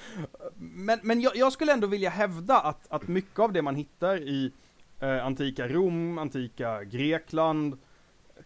men 0.56 1.00
men 1.02 1.20
jag, 1.20 1.36
jag 1.36 1.52
skulle 1.52 1.72
ändå 1.72 1.86
vilja 1.86 2.10
hävda 2.10 2.60
att, 2.60 2.86
att 2.88 3.08
mycket 3.08 3.38
av 3.38 3.52
det 3.52 3.62
man 3.62 3.76
hittar 3.76 4.16
i 4.16 4.52
eh, 5.00 5.26
antika 5.26 5.68
Rom, 5.68 6.18
antika 6.18 6.84
Grekland, 6.84 7.78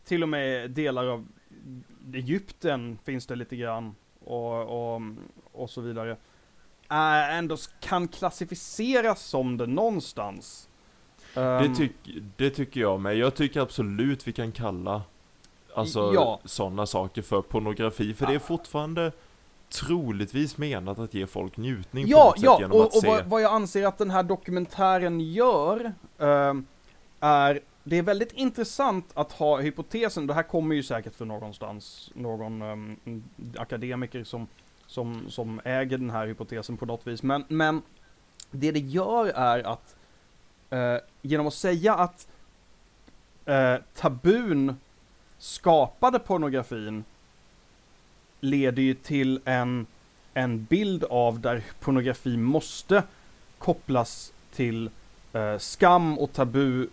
till 0.04 0.22
och 0.22 0.28
med 0.28 0.70
delar 0.70 1.06
av 1.06 1.26
Egypten 2.14 2.98
finns 3.04 3.26
det 3.26 3.36
lite 3.36 3.56
grann 3.56 3.94
och, 4.24 4.94
och, 4.94 5.02
och 5.52 5.70
så 5.70 5.80
vidare. 5.80 6.16
Är 6.88 7.38
ändå 7.38 7.56
kan 7.80 8.08
klassificeras 8.08 9.22
som 9.22 9.56
det 9.56 9.66
någonstans. 9.66 10.68
Det, 11.34 11.40
Ehm, 11.40 11.74
tyck, 11.74 11.92
det 12.36 12.50
tycker 12.50 12.80
jag 12.80 13.00
med. 13.00 13.16
Jag 13.16 13.34
tycker 13.34 13.60
absolut 13.60 14.28
vi 14.28 14.32
kan 14.32 14.52
kalla 14.52 15.02
alltså 15.74 16.12
Ja. 16.14 16.40
sådana 16.44 16.86
saker 16.86 17.22
för 17.22 17.42
pornografi. 17.42 18.14
För 18.14 18.26
det 18.26 18.34
är 18.34 18.38
fortfarande 18.38 19.12
troligtvis 19.68 20.58
menat 20.58 20.98
att 20.98 21.14
ge 21.14 21.26
folk 21.26 21.56
njutning 21.56 22.04
på 22.04 22.10
Ja, 22.10 22.24
något 22.24 22.34
sätt 22.38 22.44
ja, 22.44 22.58
genom 22.60 22.76
och, 22.78 22.84
att 22.86 22.94
och 22.94 23.00
se. 23.00 23.08
vad, 23.08 23.24
vad 23.24 23.42
jag 23.42 23.52
anser 23.52 23.86
att 23.86 23.98
den 23.98 24.10
här 24.10 24.22
dokumentären 24.22 25.20
gör 25.20 25.92
ehm, 26.18 26.66
är, 27.20 27.60
det 27.88 27.96
är 27.96 28.02
väldigt 28.02 28.32
intressant 28.32 29.10
att 29.14 29.32
ha 29.32 29.60
hypotesen, 29.60 30.26
det 30.26 30.34
här 30.34 30.42
kommer 30.42 30.74
ju 30.74 30.82
säkert 30.82 31.14
från 31.14 31.28
någonstans, 31.28 32.10
någon 32.14 32.62
um, 32.62 33.24
akademiker 33.56 34.24
som, 34.24 34.46
som, 34.86 35.30
som 35.30 35.60
äger 35.64 35.98
den 35.98 36.10
här 36.10 36.26
hypotesen 36.26 36.76
på 36.76 36.86
något 36.86 37.06
vis, 37.06 37.22
men, 37.22 37.44
men 37.48 37.82
det 38.50 38.72
det 38.72 38.80
gör 38.80 39.26
är 39.26 39.66
att 39.66 39.96
uh, 40.72 40.98
genom 41.22 41.46
att 41.46 41.54
säga 41.54 41.94
att 41.94 42.28
uh, 43.48 43.76
tabun 43.94 44.76
skapade 45.38 46.18
pornografin 46.18 47.04
leder 48.40 48.82
ju 48.82 48.94
till 48.94 49.40
en 49.44 49.86
en 50.34 50.64
bild 50.64 51.04
av 51.04 51.40
där 51.40 51.64
pornografi 51.80 52.36
måste 52.36 53.02
kopplas 53.58 54.32
till 54.52 54.90
eh, 55.32 55.58
skam 55.58 56.18
och 56.18 56.32
tabu 56.32 56.88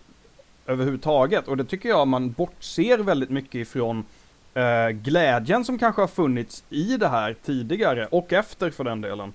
överhuvudtaget. 0.65 1.47
Och 1.47 1.57
det 1.57 1.65
tycker 1.65 1.89
jag 1.89 2.07
man 2.07 2.31
bortser 2.31 2.97
väldigt 2.97 3.29
mycket 3.29 3.55
ifrån 3.55 4.05
eh, 4.53 4.89
glädjen 4.89 5.65
som 5.65 5.79
kanske 5.79 6.01
har 6.01 6.07
funnits 6.07 6.63
i 6.69 6.97
det 6.97 7.07
här 7.07 7.35
tidigare 7.43 8.05
och 8.05 8.33
efter 8.33 8.69
för 8.69 8.83
den 8.83 9.01
delen. 9.01 9.33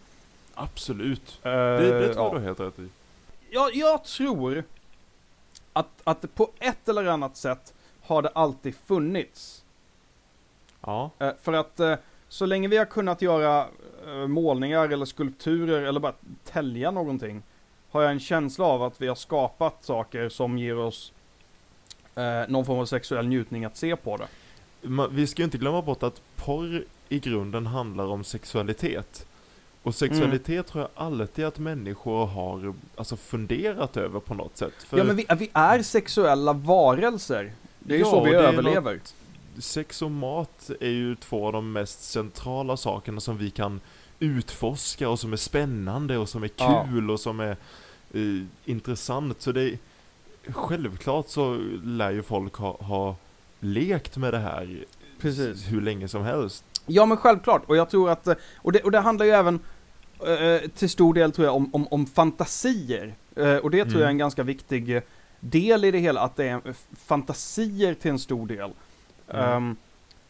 Absolut. 0.54 1.40
Eh, 1.42 1.50
Det, 1.52 1.98
det 2.00 2.14
tror 2.14 2.26
ja. 2.26 2.38
du 2.38 2.44
helt 2.44 2.60
rätt 2.60 2.78
i. 2.78 2.88
jag, 3.50 3.74
jag 3.74 4.04
tror 4.04 4.64
att, 5.72 5.88
att 6.04 6.34
på 6.34 6.50
ett 6.58 6.88
eller 6.88 7.04
annat 7.04 7.36
sätt 7.36 7.74
har 8.02 8.22
det 8.22 8.28
alltid 8.28 8.74
funnits. 8.86 9.64
Ja. 10.80 11.10
Eh, 11.18 11.30
för 11.42 11.52
att 11.52 11.80
eh, 11.80 11.94
så 12.28 12.46
länge 12.46 12.68
vi 12.68 12.76
har 12.76 12.84
kunnat 12.84 13.22
göra 13.22 13.66
eh, 14.06 14.26
målningar 14.26 14.88
eller 14.88 15.06
skulpturer 15.06 15.82
eller 15.82 16.00
bara 16.00 16.14
tälja 16.44 16.90
någonting 16.90 17.42
har 17.90 18.02
jag 18.02 18.12
en 18.12 18.20
känsla 18.20 18.64
av 18.64 18.82
att 18.82 19.00
vi 19.00 19.06
har 19.08 19.14
skapat 19.14 19.84
saker 19.84 20.28
som 20.28 20.58
ger 20.58 20.78
oss 20.78 21.12
eh, 22.18 22.48
någon 22.48 22.64
form 22.64 22.78
av 22.78 22.86
sexuell 22.86 23.26
njutning 23.28 23.64
att 23.64 23.76
se 23.76 23.96
på 23.96 24.16
det. 24.16 24.26
Ma- 24.88 25.08
Vi 25.12 25.26
ska 25.26 25.42
ju 25.42 25.44
inte 25.44 25.58
glömma 25.58 25.82
bort 25.82 26.02
att 26.02 26.20
porr 26.36 26.84
i 27.08 27.18
grunden 27.18 27.66
handlar 27.66 28.04
om 28.06 28.24
sexualitet. 28.24 29.26
Och 29.82 29.94
sexualitet 29.94 30.66
tror 30.66 30.82
jag 30.82 31.04
alltid 31.04 31.44
att 31.44 31.58
människor 31.58 32.26
har 32.26 32.74
alltså 32.96 33.16
funderat 33.16 33.96
över 33.96 34.20
på 34.20 34.34
något 34.34 34.56
sätt. 34.56 34.72
För 34.86 34.98
Ja 34.98 35.04
men 35.04 35.16
vi, 35.16 35.26
vi 35.38 35.50
är 35.52 35.82
sexuella 35.82 36.52
varelser. 36.52 37.52
Det 37.78 37.94
är 37.94 37.98
ju 37.98 38.04
Ja, 38.04 38.10
så 38.10 38.24
vi 38.24 38.34
överlever. 38.34 39.00
sex 39.58 40.02
och 40.02 40.10
mat 40.10 40.70
är 40.80 40.88
ju 40.90 41.14
två 41.16 41.46
av 41.46 41.52
de 41.52 41.72
mest 41.72 42.02
centrala 42.10 42.76
sakerna 42.76 43.20
som 43.20 43.38
vi 43.38 43.50
kan 43.50 43.80
utforska 44.18 45.08
och 45.08 45.20
som 45.20 45.32
är 45.32 45.36
spännande 45.36 46.18
och 46.18 46.28
som 46.28 46.42
är 46.42 46.50
Ja. 46.56 46.86
kul 46.90 47.10
och 47.10 47.20
som 47.20 47.40
är 47.40 47.56
eh, 48.14 48.42
intressant. 48.64 49.42
Så 49.42 49.52
det 49.52 49.78
självklart 50.52 51.28
så 51.28 51.54
lär 51.84 52.10
ju 52.10 52.22
folk 52.22 52.54
ha, 52.54 52.76
ha 52.80 53.16
lekt 53.60 54.16
med 54.16 54.32
det 54.34 54.38
här 54.38 54.84
Precis. 55.20 55.72
hur 55.72 55.80
länge 55.80 56.08
som 56.08 56.22
helst. 56.22 56.64
Ja 56.86 57.06
men 57.06 57.16
självklart, 57.16 57.62
och 57.66 57.76
jag 57.76 57.90
tror 57.90 58.10
att, 58.10 58.26
eh, 58.26 58.34
och 58.56 58.72
det, 58.72 58.80
och 58.82 58.90
det 58.90 58.98
handlar 59.00 59.26
ju 59.26 59.32
även 59.32 59.60
eh, 60.26 60.68
till 60.70 60.90
stor 60.90 61.14
del 61.14 61.32
tror 61.32 61.46
jag 61.46 61.56
om, 61.56 61.74
om, 61.74 61.86
om 61.90 62.06
fantasier. 62.06 63.14
Eh, 63.36 63.56
och 63.56 63.70
det 63.70 63.84
tror 63.84 63.86
Mm. 63.86 64.00
jag 64.00 64.06
är 64.06 64.10
en 64.10 64.18
ganska 64.18 64.42
viktig 64.42 64.96
eh, 64.96 65.02
del 65.40 65.84
i 65.84 65.90
det 65.90 65.98
hela, 65.98 66.20
att 66.20 66.36
det 66.36 66.48
är 66.48 66.54
eh, 66.68 66.74
fantasier 66.96 67.94
till 67.94 68.10
en 68.10 68.18
stor 68.18 68.46
del. 68.46 68.70
Mm. 69.28 69.44
Ehm, 69.52 69.76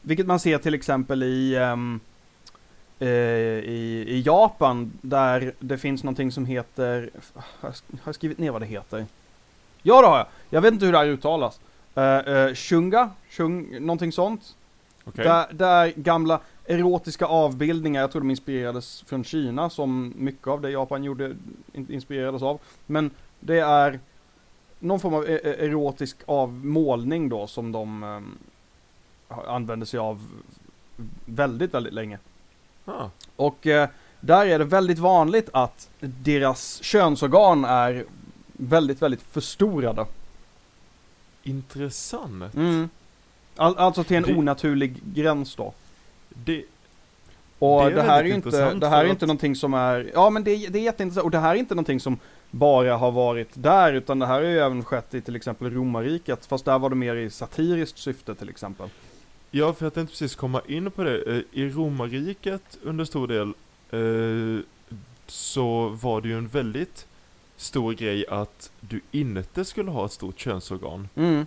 vilket 0.02 0.26
man 0.26 0.40
ser 0.40 0.58
till 0.58 0.74
exempel 0.74 1.22
i, 1.22 1.54
eh, 1.54 3.08
i, 3.08 4.04
i 4.08 4.22
Japan, 4.26 4.92
där 5.00 5.52
det 5.60 5.78
finns 5.78 6.04
någonting 6.04 6.32
som 6.32 6.46
heter, 6.46 7.10
har 7.60 7.72
jag 8.04 8.14
skrivit 8.14 8.38
ner 8.38 8.50
vad 8.50 8.62
det 8.62 8.66
heter? 8.66 9.06
Ja 9.82 10.00
det 10.02 10.06
har 10.08 10.16
jag! 10.18 10.26
Jag 10.50 10.60
vet 10.60 10.72
inte 10.72 10.86
hur 10.86 10.92
det 10.92 10.98
här 10.98 11.06
uttalas. 11.06 11.60
Uh, 11.96 12.28
uh, 12.34 12.54
shunga? 12.54 13.10
Shung, 13.30 13.80
någonting 13.80 14.12
sånt? 14.12 14.54
Okej? 15.04 15.24
Där, 15.24 15.46
där 15.52 15.92
gamla 15.96 16.40
erotiska 16.66 17.26
avbildningar, 17.26 18.00
jag 18.00 18.10
tror 18.12 18.22
de 18.22 18.30
inspirerades 18.30 19.02
från 19.06 19.24
Kina 19.24 19.70
som 19.70 20.12
mycket 20.16 20.46
av 20.48 20.60
det 20.60 20.70
Japan 20.70 21.04
gjorde 21.04 21.36
in- 21.72 21.86
inspirerades 21.92 22.42
av. 22.42 22.60
Men 22.86 23.10
det 23.40 23.58
är 23.58 24.00
någon 24.78 25.00
form 25.00 25.14
av 25.14 25.24
e- 25.30 25.40
e- 25.44 25.64
erotisk 25.66 26.16
avmålning 26.26 27.28
då 27.28 27.46
som 27.46 27.72
de 27.72 28.02
um, 28.02 28.38
använde 29.28 29.86
sig 29.86 30.00
av 30.00 30.20
väldigt, 31.24 31.74
väldigt 31.74 31.92
länge. 31.94 32.18
Ah, 32.84 33.08
Och 33.36 33.66
eh, 33.66 33.88
där 34.20 34.46
är 34.46 34.58
det 34.58 34.64
väldigt 34.64 34.98
vanligt 34.98 35.48
att 35.52 35.88
deras 36.00 36.82
könsorgan 36.82 37.64
är 37.64 38.04
väldigt, 38.58 39.02
väldigt 39.02 39.22
förstorade. 39.22 40.06
intressant. 41.42 42.54
Mm. 42.54 42.88
All, 43.56 43.76
alltså 43.76 44.04
till 44.04 44.16
en 44.16 44.22
Det- 44.22 44.34
onaturlig 44.34 44.94
gräns 45.14 45.54
då. 45.56 45.74
Det, 46.28 46.64
Och 47.58 47.84
Det 47.84 47.90
det, 47.90 48.00
är 48.00 48.04
här 48.06 48.24
är 48.24 48.34
inte, 48.34 48.74
det 48.74 48.88
här 48.88 49.00
är 49.00 49.04
att- 49.04 49.10
inte 49.10 49.26
någonting 49.26 49.56
som 49.56 49.74
är, 49.74 50.10
ja 50.14 50.30
men 50.30 50.44
det, 50.44 50.66
det 50.68 50.78
är 50.78 50.82
jätteintressant, 50.82 51.24
och 51.24 51.30
det 51.30 51.38
här 51.38 51.54
är 51.54 51.58
inte 51.58 51.74
någonting 51.74 52.00
som 52.00 52.18
bara 52.50 52.96
har 52.96 53.10
varit 53.10 53.48
där, 53.54 53.92
utan 53.92 54.18
det 54.18 54.26
här 54.26 54.34
har 54.34 54.48
ju 54.48 54.58
även 54.58 54.84
skett 54.84 55.14
i 55.14 55.20
till 55.20 55.36
exempel 55.36 55.70
romarriket, 55.70 56.46
fast 56.46 56.64
där 56.64 56.78
var 56.78 56.90
det 56.90 56.96
mer 56.96 57.16
i 57.16 57.30
satiriskt 57.30 57.98
syfte 57.98 58.34
till 58.34 58.48
exempel. 58.48 58.88
ja, 59.50 59.72
för 59.72 59.86
jag 59.86 59.94
tänkte 59.94 60.12
precis 60.12 60.34
komma 60.34 60.60
in 60.66 60.90
på 60.90 61.02
det. 61.04 61.22
Eh, 61.36 61.42
I 61.52 61.68
romarriket 61.70 62.78
under 62.82 63.04
stor 63.04 63.26
del 63.28 63.48
eh, 63.90 64.64
så 65.26 65.88
var 65.88 66.20
det 66.20 66.28
ju 66.28 66.38
en 66.38 66.48
väldigt 66.48 67.06
stor 67.58 67.92
grej 67.92 68.26
att 68.28 68.70
du 68.80 69.00
inte 69.10 69.64
skulle 69.64 69.90
ha 69.90 70.06
ett 70.06 70.12
stort 70.12 70.38
könsorgan. 70.38 71.08
Mm. 71.14 71.46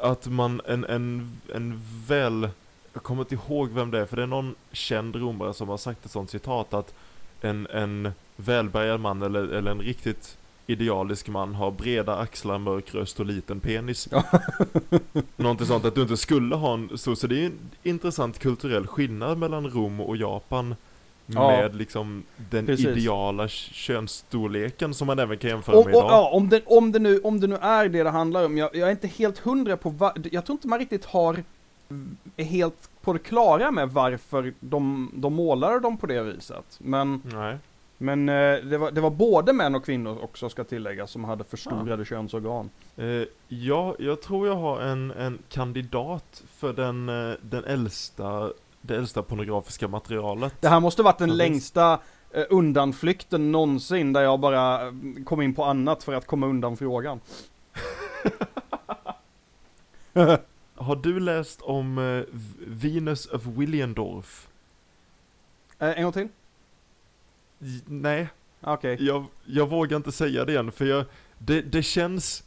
Att 0.00 0.26
man, 0.26 0.60
en, 0.66 0.84
en, 0.84 1.32
en 1.54 1.82
väl, 2.06 2.48
jag 2.92 3.02
kommer 3.02 3.22
inte 3.22 3.34
ihåg 3.34 3.70
vem 3.70 3.90
det 3.90 3.98
är, 4.00 4.06
för 4.06 4.16
det 4.16 4.22
är 4.22 4.26
någon 4.26 4.54
känd 4.72 5.16
romare 5.16 5.54
som 5.54 5.68
har 5.68 5.76
sagt 5.76 6.04
ett 6.04 6.10
sånt 6.10 6.30
citat 6.30 6.74
att 6.74 6.94
en, 7.40 7.66
en 7.66 8.12
välbärgad 8.36 9.00
man 9.00 9.22
eller, 9.22 9.48
eller 9.48 9.70
en 9.70 9.80
riktigt 9.80 10.38
idealisk 10.66 11.28
man 11.28 11.54
har 11.54 11.70
breda 11.70 12.16
axlar, 12.16 12.58
mörk 12.58 12.94
röst 12.94 13.20
och 13.20 13.26
liten 13.26 13.60
penis. 13.60 14.08
Ja. 14.10 14.24
Någonting 15.36 15.66
sånt 15.66 15.84
att 15.84 15.94
du 15.94 16.02
inte 16.02 16.16
skulle 16.16 16.54
ha 16.54 16.74
en 16.74 16.98
stor, 16.98 17.14
så 17.14 17.26
det 17.26 17.34
är 17.34 17.40
ju 17.40 17.46
en 17.46 17.70
intressant 17.82 18.38
kulturell 18.38 18.86
skillnad 18.86 19.38
mellan 19.38 19.70
Rom 19.70 20.00
och 20.00 20.16
Japan. 20.16 20.74
Ja. 21.26 21.48
Med 21.48 21.76
liksom 21.76 22.22
den 22.50 22.66
Precis. 22.66 22.86
ideala 22.86 23.48
könsstorleken 23.48 24.94
som 24.94 25.06
man 25.06 25.18
även 25.18 25.38
kan 25.38 25.50
jämföra 25.50 25.76
Och, 25.76 25.84
med 25.86 25.94
idag. 25.94 26.10
ja, 26.10 26.30
om, 26.32 26.48
det, 26.48 26.62
om, 26.66 26.92
det 26.92 26.98
nu, 26.98 27.18
om 27.18 27.40
det 27.40 27.46
nu 27.46 27.56
är 27.56 27.88
det 27.88 28.02
det 28.02 28.10
handlar 28.10 28.44
om, 28.44 28.58
jag, 28.58 28.76
jag 28.76 28.88
är 28.88 28.92
inte 28.92 29.08
helt 29.08 29.38
hundra 29.38 29.76
på 29.76 29.90
va, 29.90 30.14
jag 30.32 30.44
tror 30.46 30.56
inte 30.56 30.68
man 30.68 30.78
riktigt 30.78 31.04
har, 31.04 31.44
är 32.36 32.44
helt 32.44 32.90
på 33.02 33.12
det 33.12 33.18
klara 33.18 33.70
med 33.70 33.88
varför 33.90 34.54
de, 34.60 35.10
de 35.14 35.34
målar 35.34 35.80
dem 35.80 35.96
på 35.96 36.06
det 36.06 36.22
viset. 36.22 36.78
Men, 36.78 37.22
Nej. 37.24 37.58
men 37.98 38.28
eh, 38.28 38.56
det, 38.64 38.78
var, 38.78 38.90
det 38.90 39.00
var 39.00 39.10
både 39.10 39.52
män 39.52 39.74
och 39.74 39.84
kvinnor 39.84 40.18
också 40.22 40.48
ska 40.48 40.64
tilläggas 40.64 41.10
som 41.10 41.24
hade 41.24 41.44
förstorade 41.44 42.04
könsorgan. 42.04 42.70
Eh, 42.96 43.22
ja, 43.48 43.94
jag 43.98 44.22
tror 44.22 44.46
jag 44.46 44.56
har 44.56 44.80
en, 44.80 45.10
en 45.10 45.38
kandidat 45.48 46.42
för 46.56 46.72
den, 46.72 47.08
eh, 47.08 47.36
den 47.40 47.64
äldsta, 47.64 48.50
det 48.86 48.96
äldsta 48.96 49.22
pornografiska 49.22 49.88
materialet. 49.88 50.54
Det 50.60 50.68
här 50.68 50.80
måste 50.80 51.02
varit 51.02 51.18
den 51.18 51.28
Ja, 51.28 51.34
längsta 51.34 52.00
eh, 52.30 52.44
undanflykten 52.50 53.52
någonsin 53.52 54.12
där 54.12 54.20
jag 54.22 54.40
bara 54.40 54.86
eh, 54.86 54.92
kom 55.24 55.42
in 55.42 55.54
på 55.54 55.64
annat 55.64 56.04
för 56.04 56.12
att 56.14 56.26
komma 56.26 56.46
undan 56.46 56.76
frågan. 56.76 57.20
Har 60.74 60.96
du 60.96 61.20
läst 61.20 61.60
om 61.62 61.98
eh, 61.98 62.24
Venus 62.66 63.26
of 63.26 63.46
Williendorf? 63.46 64.48
Eh, 65.78 65.88
en 65.98 66.02
gång 66.02 66.12
till? 66.12 66.28
J- 67.58 67.82
nej, 67.86 68.28
Okej. 68.60 68.96
jag, 69.00 69.24
jag 69.44 69.68
vågar 69.68 69.96
inte 69.96 70.12
säga 70.12 70.44
det 70.44 70.52
igen 70.52 70.72
för 70.72 70.84
jag, 70.84 71.04
det, 71.38 71.60
det 71.62 71.82
känns 71.82 72.44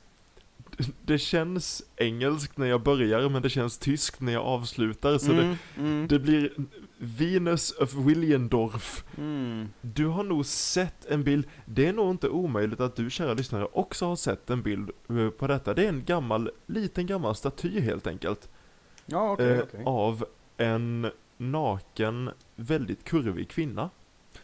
det 1.05 1.17
känns 1.17 1.83
engelskt 1.95 2.57
när 2.57 2.67
jag 2.67 2.81
börjar, 2.81 3.29
men 3.29 3.41
det 3.41 3.49
känns 3.49 3.77
tyskt 3.77 4.21
när 4.21 4.33
jag 4.33 4.43
avslutar, 4.45 5.17
så 5.17 5.31
det, 5.31 5.41
Mm, 5.43 5.57
mm, 5.77 6.07
det 6.07 6.19
blir 6.19 6.51
Venus 6.97 7.71
of 7.71 7.93
Williendorf. 7.93 9.03
mm. 9.17 9.69
Du 9.81 10.05
har 10.05 10.23
nog 10.23 10.45
sett 10.45 11.05
en 11.05 11.23
bild, 11.23 11.47
det 11.65 11.87
är 11.87 11.93
nog 11.93 12.09
inte 12.11 12.29
omöjligt 12.29 12.79
att 12.79 12.95
du 12.95 13.09
kära 13.09 13.33
lyssnare 13.33 13.67
också 13.73 14.05
har 14.05 14.15
sett 14.15 14.49
en 14.49 14.61
bild 14.61 14.89
eh, 15.09 15.29
på 15.29 15.47
detta. 15.47 15.73
Det 15.73 15.85
är 15.85 15.89
en 15.89 16.03
gammal, 16.03 16.51
liten 16.65 17.05
gammal 17.05 17.35
staty 17.35 17.79
helt 17.79 18.07
enkelt. 18.07 18.49
Ja, 19.05 19.31
okej, 19.31 19.51
eh, 19.51 19.61
okej. 19.63 19.83
Av 19.85 20.25
en 20.57 21.11
naken, 21.37 22.29
väldigt 22.55 23.03
kurvig 23.03 23.49
kvinna. 23.49 23.89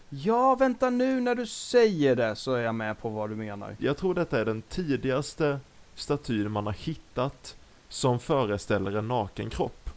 Ja, 0.10 0.56
vänta 0.56 0.90
nu 0.90 1.22
när 1.22 1.36
du 1.36 1.46
säger 1.48 2.16
det 2.16 2.36
så 2.36 2.54
är 2.54 2.62
jag 2.62 2.76
med 2.76 3.00
på 3.02 3.10
vad 3.10 3.30
du 3.30 3.36
menar. 3.36 3.76
Jag 3.80 3.98
tror 3.98 4.14
detta 4.14 4.40
är 4.40 4.46
den 4.46 4.62
tidigaste 4.62 5.60
statyn 5.96 6.52
man 6.52 6.66
har 6.66 6.74
hittat 6.74 7.56
som 7.90 8.20
föreställer 8.20 8.96
en 8.96 9.08
naken 9.08 9.50
kropp. 9.50 9.90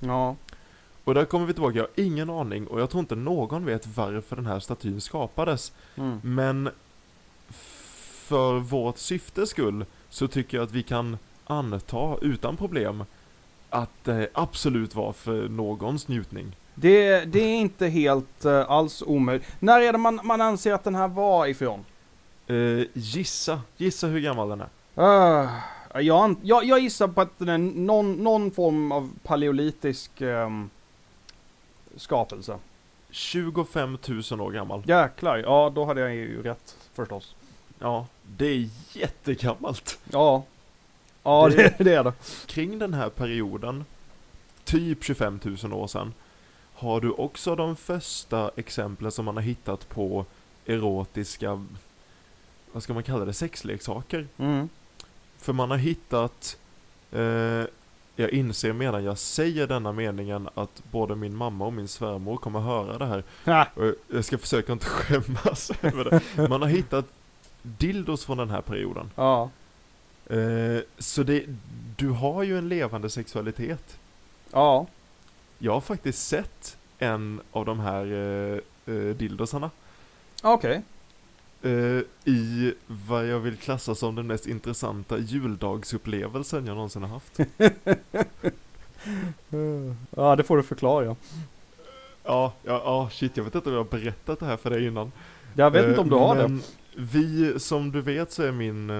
Ja, 0.00 0.36
Och 1.04 1.14
där 1.14 1.24
kommer 1.24 1.46
vi 1.46 1.52
tillbaka, 1.52 1.76
jag 1.76 1.82
har 1.82 2.04
ingen 2.04 2.30
aning 2.30 2.66
och 2.66 2.80
jag 2.80 2.90
tror 2.90 3.00
inte 3.00 3.14
någon 3.14 3.64
vet 3.64 3.86
varför 3.86 4.36
den 4.36 4.46
här 4.46 4.60
statyn 4.60 5.00
skapades. 5.00 5.72
mm. 5.96 6.20
Men 6.22 6.70
för 8.26 8.58
vårt 8.58 8.98
syftes 8.98 9.50
skull 9.50 9.84
så 10.08 10.28
tycker 10.28 10.56
jag 10.56 10.64
att 10.64 10.72
vi 10.72 10.82
kan 10.82 11.18
anta 11.46 12.16
utan 12.22 12.56
problem 12.56 13.04
att 13.70 14.04
det 14.04 14.28
absolut 14.32 14.94
var 14.94 15.12
för 15.12 15.48
någons 15.48 16.08
njutning. 16.08 16.56
Det, 16.74 17.24
det 17.24 17.38
är 17.40 17.56
inte 17.56 17.86
helt 17.86 18.44
eh, 18.44 18.70
alls 18.70 19.02
omöjligt. 19.06 19.46
När 19.60 19.80
är 19.80 19.92
det 19.92 19.98
man, 19.98 20.20
man 20.24 20.40
anser 20.40 20.72
att 20.72 20.84
den 20.84 20.94
här 20.94 21.08
var 21.08 21.46
ifrån? 21.46 21.84
Eh, 22.46 22.86
gissa, 22.92 23.60
gissa 23.76 24.06
hur 24.06 24.20
gammal 24.20 24.48
den 24.48 24.60
är. 24.60 24.68
Uh, 24.98 25.50
jag, 26.02 26.36
jag, 26.42 26.64
jag 26.64 26.78
gissar 26.78 27.08
på 27.08 27.20
att 27.20 27.38
den 27.38 27.48
är 27.48 27.58
någon, 27.58 28.12
någon 28.12 28.50
form 28.50 28.92
av 28.92 29.10
paleolitisk 29.22 30.20
ehm, 30.20 30.70
skapelse. 31.96 32.58
25 33.10 33.98
000 34.30 34.40
år 34.40 34.50
gammal. 34.50 34.82
Jäklar, 34.86 35.36
ja 35.36 35.72
då 35.74 35.84
hade 35.84 36.00
jag 36.00 36.14
ju 36.14 36.42
rätt 36.42 36.76
förstås. 36.94 37.34
Ja, 37.78 38.06
det 38.36 38.46
är 38.46 38.68
jättegammalt. 38.92 39.98
Ja, 40.12 40.44
ja 41.22 41.48
Det- 41.48 41.56
det, 41.78 41.84
det 41.84 41.94
är 41.94 42.04
det. 42.04 42.12
Kring 42.46 42.78
den 42.78 42.94
här 42.94 43.08
perioden, 43.08 43.84
typ 44.64 45.04
25 45.04 45.40
000 45.62 45.72
år 45.72 45.86
sedan, 45.86 46.14
har 46.74 47.00
du 47.00 47.10
också 47.10 47.56
de 47.56 47.76
första 47.76 48.50
exemplen 48.56 49.12
som 49.12 49.24
man 49.24 49.36
har 49.36 49.42
hittat 49.42 49.88
på 49.88 50.24
erotiska, 50.66 51.66
vad 52.72 52.82
ska 52.82 52.94
man 52.94 53.02
kalla 53.02 53.24
det, 53.24 53.32
sexleksaker. 53.32 54.26
Mm. 54.38 54.68
För 55.44 55.52
man 55.52 55.70
har 55.70 55.78
hittat, 55.78 56.56
eh, 57.12 57.64
jag 58.16 58.30
inser 58.30 58.72
medan 58.72 59.04
jag 59.04 59.18
säger 59.18 59.66
denna 59.66 59.92
meningen 59.92 60.48
att 60.54 60.82
både 60.90 61.16
min 61.16 61.36
mamma 61.36 61.66
och 61.66 61.72
min 61.72 61.88
svärmor 61.88 62.36
kommer 62.36 62.60
höra 62.60 62.98
det 62.98 63.06
här. 63.06 63.24
Ha, 63.44 63.66
Och 63.74 63.94
jag 64.08 64.24
ska 64.24 64.38
försöka 64.38 64.72
inte 64.72 64.86
skämmas 64.86 65.70
över 65.82 66.04
det. 66.36 66.48
Man 66.48 66.62
har 66.62 66.68
hittat 66.68 67.04
dildos 67.62 68.24
från 68.24 68.38
den 68.38 68.50
här 68.50 68.60
perioden. 68.60 69.10
ja, 69.16 69.50
Eh, 70.26 70.80
så 70.98 71.22
det, 71.22 71.44
du 71.96 72.08
har 72.08 72.42
ju 72.42 72.58
en 72.58 72.68
levande 72.68 73.10
sexualitet. 73.10 73.98
ja, 74.52 74.86
Jag 75.58 75.72
har 75.72 75.80
faktiskt 75.80 76.28
sett 76.28 76.76
en 76.98 77.40
av 77.52 77.64
de 77.64 77.80
här 77.80 78.06
eh, 78.06 78.94
eh, 78.94 79.14
dildosarna. 79.16 79.70
okej. 80.42 80.82
Eh, 81.64 82.30
I 82.32 82.74
vad 82.86 83.26
jag 83.26 83.40
vill 83.40 83.56
klassa 83.56 83.94
som 83.94 84.14
den 84.14 84.26
mest 84.26 84.46
intressanta 84.46 85.18
juldagsupplevelsen 85.18 86.66
jag 86.66 86.74
någonsin 86.74 87.02
har 87.02 87.08
haft. 87.08 87.38
Ja, 90.16 90.36
det 90.36 90.42
får 90.44 90.56
du 90.56 90.62
förklara. 90.62 91.04
Ja. 91.04 91.16
Ja, 92.24 92.52
ja, 92.62 92.82
ja, 92.84 93.08
shit, 93.12 93.36
jag 93.36 93.44
vet 93.44 93.54
inte 93.54 93.68
om 93.68 93.74
jag 93.74 93.84
har 93.84 93.90
berättat 93.98 94.40
det 94.40 94.46
här 94.46 94.56
för 94.56 94.70
dig 94.70 94.86
innan. 94.86 95.12
Jag 95.54 95.70
vet 95.70 95.88
inte 95.88 96.00
om 96.00 96.08
du 96.08 96.16
har 96.16 96.36
det. 96.36 96.58
Vi, 96.96 97.60
som 97.60 97.92
du 97.92 98.00
vet 98.00 98.32
så 98.32 98.42
är 98.42 98.52
min, 98.52 98.90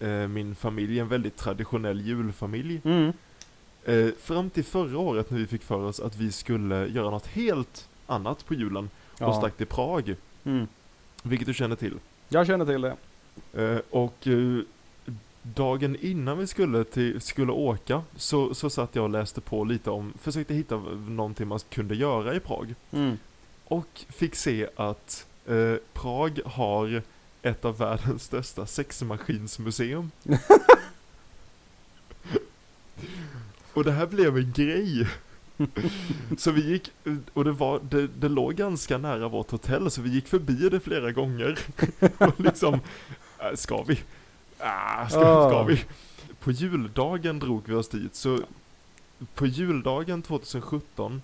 eh, 0.00 0.08
min 0.28 0.54
familj 0.54 0.98
en 0.98 1.08
väldigt 1.08 1.36
traditionell 1.36 2.00
julfamilj. 2.00 2.80
Mm. 2.84 3.12
Eh, 3.84 4.08
fram 4.20 4.50
till 4.50 4.64
förra 4.64 4.98
året 4.98 5.30
när 5.30 5.38
vi 5.38 5.46
fick 5.46 5.62
för 5.62 5.84
oss 5.84 6.00
att 6.00 6.16
vi 6.16 6.32
skulle 6.32 6.86
göra 6.86 7.10
något 7.10 7.26
helt 7.26 7.88
annat 8.06 8.46
på 8.46 8.54
julen 8.54 8.90
och 9.12 9.20
Ja. 9.20 9.32
stack 9.32 9.56
till 9.56 9.66
Prag, 9.66 10.14
Mm. 10.44 10.66
Vilket 11.28 11.46
du 11.46 11.54
känner 11.54 11.76
till. 11.76 11.94
Jag 12.28 12.46
känner 12.46 12.66
till 12.66 12.80
det. 12.80 12.96
Eh, 13.52 13.80
och 13.90 14.26
eh, 14.26 14.60
dagen 15.42 15.96
innan 16.00 16.38
vi 16.38 16.46
skulle, 16.46 16.84
till, 16.84 17.20
skulle 17.20 17.52
åka 17.52 18.02
så, 18.16 18.54
så 18.54 18.70
satt 18.70 18.94
jag 18.94 19.02
och 19.02 19.10
läste 19.10 19.40
på 19.40 19.64
lite 19.64 19.90
om, 19.90 20.12
försökte 20.22 20.54
hitta 20.54 20.76
någonting 21.08 21.48
man 21.48 21.58
kunde 21.58 21.94
göra 21.94 22.34
i 22.34 22.40
Prag. 22.40 22.74
Mm. 22.90 23.18
Och 23.64 24.04
fick 24.08 24.34
se 24.34 24.68
att 24.76 25.26
eh, 25.46 25.74
Prag 25.92 26.40
har 26.44 27.02
ett 27.42 27.64
av 27.64 27.78
världens 27.78 28.22
största 28.22 28.66
sexmaskinsmuseum. 28.66 30.10
och 33.72 33.84
det 33.84 33.92
här 33.92 34.06
blev 34.06 34.36
en 34.36 34.52
grej. 34.52 35.06
så 36.38 36.50
vi 36.50 36.70
gick, 36.70 36.90
och 37.32 37.44
det, 37.44 37.52
var, 37.52 37.80
det, 37.90 38.06
det 38.06 38.28
låg 38.28 38.54
ganska 38.54 38.98
nära 38.98 39.28
vårt 39.28 39.50
hotell, 39.50 39.90
så 39.90 40.02
vi 40.02 40.10
gick 40.10 40.28
förbi 40.28 40.68
det 40.68 40.80
flera 40.80 41.12
gånger. 41.12 41.58
och 42.18 42.40
liksom, 42.40 42.74
äh, 43.38 43.54
ska 43.54 43.82
vi? 43.82 43.98
Ah, 44.58 45.08
ska, 45.08 45.20
ska 45.20 45.26
Ah. 45.56 45.62
vi? 45.62 45.84
På 46.40 46.50
juldagen 46.50 47.38
drog 47.38 47.62
vi 47.64 47.74
oss 47.74 47.88
dit, 47.88 48.14
så 48.14 48.38
på 49.34 49.46
juldagen 49.46 50.22
2017 50.22 51.22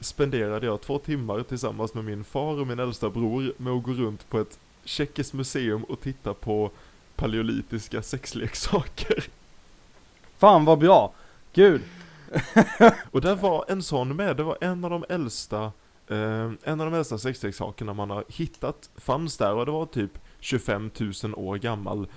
spenderade 0.00 0.66
jag 0.66 0.80
två 0.80 0.98
timmar 0.98 1.42
tillsammans 1.42 1.94
med 1.94 2.04
min 2.04 2.24
far 2.24 2.60
och 2.60 2.66
min 2.66 2.78
äldsta 2.78 3.10
bror 3.10 3.52
med 3.56 3.72
att 3.72 3.82
gå 3.82 3.92
runt 3.92 4.28
på 4.30 4.40
ett 4.40 4.58
tjeckiskt 4.84 5.32
museum 5.32 5.84
och 5.84 6.00
titta 6.00 6.34
på 6.34 6.70
paleolitiska 7.16 8.02
sexleksaker. 8.02 9.24
Fan 10.38 10.64
vad 10.64 10.78
bra. 10.78 11.12
Gud. 11.52 11.82
Och 13.10 13.20
där 13.20 13.36
var 13.36 13.64
en 13.68 13.82
sån 13.82 14.16
med, 14.16 14.36
det 14.36 14.42
var 14.42 14.58
en 14.60 14.84
av 14.84 14.90
de 14.90 15.04
äldsta, 15.08 15.72
eh, 16.08 16.50
en 16.64 16.80
av 16.80 16.90
de 16.90 16.94
äldsta 16.94 17.18
sexleksakerna 17.18 17.94
man 17.94 18.10
har 18.10 18.24
hittat, 18.28 18.90
fanns 18.96 19.36
där 19.36 19.54
och 19.54 19.66
det 19.66 19.72
var 19.72 19.86
typ 19.86 20.18
25 20.40 20.90
000 21.22 21.34
år 21.34 21.56
gammal. 21.56 22.08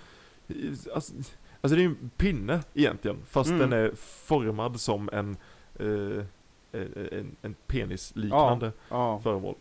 Alltså, 0.96 1.14
alltså 1.62 1.76
det 1.76 1.82
är 1.82 1.84
ju 1.84 1.96
en 2.02 2.10
pinne 2.18 2.64
egentligen, 2.74 3.18
fast 3.30 3.50
Mm. 3.50 3.60
den 3.70 3.74
är 3.80 3.92
formad 4.26 4.80
som 4.82 5.10
en, 5.14 5.38
eh, 5.80 6.26
en, 6.72 7.36
en 7.42 7.56
penisliknande 7.68 8.72
Ja, 8.90 9.20
föremål. 9.24 9.56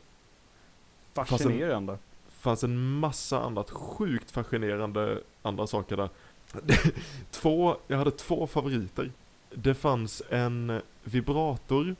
fascinerande. 1.15 1.99
fanns 2.29 2.65
en 2.65 2.99
massa 2.99 3.41
annat 3.41 3.71
sjukt 3.71 4.31
fascinerande 4.31 5.21
andra 5.43 5.67
saker 5.67 5.97
där. 5.97 6.09
två, 7.31 7.77
jag 7.87 7.99
hade 7.99 8.11
två 8.11 8.47
favoriter. 8.47 9.11
Det 9.55 9.75
fanns 9.75 10.23
en 10.29 10.81
vibrator 11.05 11.97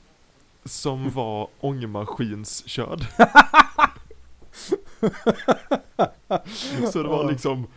som 0.65 1.09
var 1.09 1.47
ångmaskinskörd. 1.59 3.05
Så 6.91 7.03
det 7.03 7.09
var 7.09 7.31
liksom, 7.31 7.67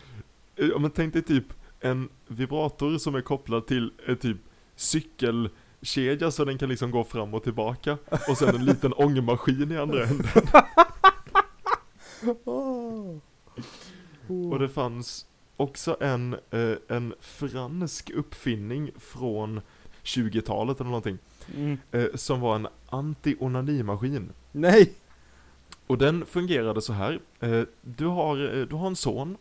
eh, 0.57 0.69
om 0.71 0.83
man 0.83 0.91
tänkte 0.91 1.23
typ 1.23 1.45
en 1.81 2.09
vibrator 2.27 2.99
som 2.99 3.15
är 3.15 3.21
kopplad 3.21 3.67
till 3.67 3.93
en 4.07 4.17
typ 4.17 4.37
cykelkedja 4.77 6.31
så 6.31 6.45
den 6.45 6.59
kan 6.59 6.69
liksom 6.69 6.91
gå 6.91 7.05
fram 7.05 7.35
och 7.35 7.43
tillbaka. 7.43 7.99
Och 8.29 8.39
sen 8.39 8.55
en 8.55 8.65
liten 8.65 8.93
ångmaskin 8.93 9.73
i 9.73 9.79
andra 9.79 10.05
änden. 10.05 10.27
Och 14.53 14.59
det 14.59 14.69
fanns 14.69 15.27
också 15.65 15.97
en, 16.01 16.37
eh, 16.51 16.77
en 16.89 17.15
fransk 17.21 18.11
uppfinning 18.11 18.91
från 18.99 19.61
20-talet 20.03 20.81
eller 20.81 20.91
någonting. 20.91 21.19
Mm. 21.57 21.79
Eh, 21.93 22.07
som 22.15 22.41
var 22.41 22.57
en 22.57 22.69
anti-onanimaskin. 22.91 24.29
Nej. 24.53 24.93
Och 25.87 25.99
den 25.99 26.27
fungerade 26.27 26.83
så 26.83 26.93
här. 26.93 27.21
Eh, 27.41 27.63
du, 27.83 28.07
har, 28.07 28.57
eh, 28.57 28.67
du 28.67 28.75
har 28.75 28.87
en 28.87 28.97
son. 28.97 29.37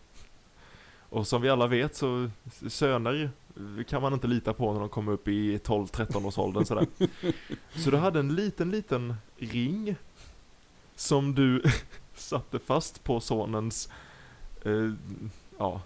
Och 1.09 1.27
som 1.27 1.41
vi 1.41 1.49
alla 1.49 1.67
vet 1.67 1.95
så 1.95 2.29
söner 2.67 3.29
kan 3.87 4.01
man 4.01 4.13
inte 4.13 4.27
lita 4.27 4.53
på 4.53 4.73
när 4.73 4.79
de 4.79 4.89
kommer 4.89 5.11
upp 5.11 5.27
i 5.27 5.57
12-13 5.57 6.25
års 6.25 6.37
åldern 6.37 6.65
sådär. 6.65 6.87
Så 7.75 7.91
du 7.91 7.97
hade 7.97 8.19
en 8.19 8.35
liten, 8.35 8.71
liten 8.71 9.15
ring. 9.37 9.95
Som 10.95 11.35
du 11.35 11.63
satte 12.15 12.59
fast 12.59 13.03
på 13.03 13.19
sonens 13.19 13.89
eh, 14.63 14.91
Ja, 15.57 15.81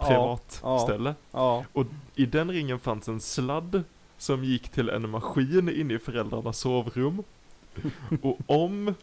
privatställe. 0.00 1.14
ja. 1.30 1.64
Och 1.72 1.86
i 2.14 2.26
den 2.26 2.50
ringen 2.50 2.78
fanns 2.78 3.08
en 3.08 3.20
sladd 3.20 3.82
som 4.18 4.44
gick 4.44 4.68
till 4.68 4.88
en 4.88 5.10
maskin 5.10 5.68
inne 5.68 5.94
i 5.94 5.98
föräldrarnas 5.98 6.58
sovrum. 6.58 7.22
Och 8.22 8.38
om 8.46 8.94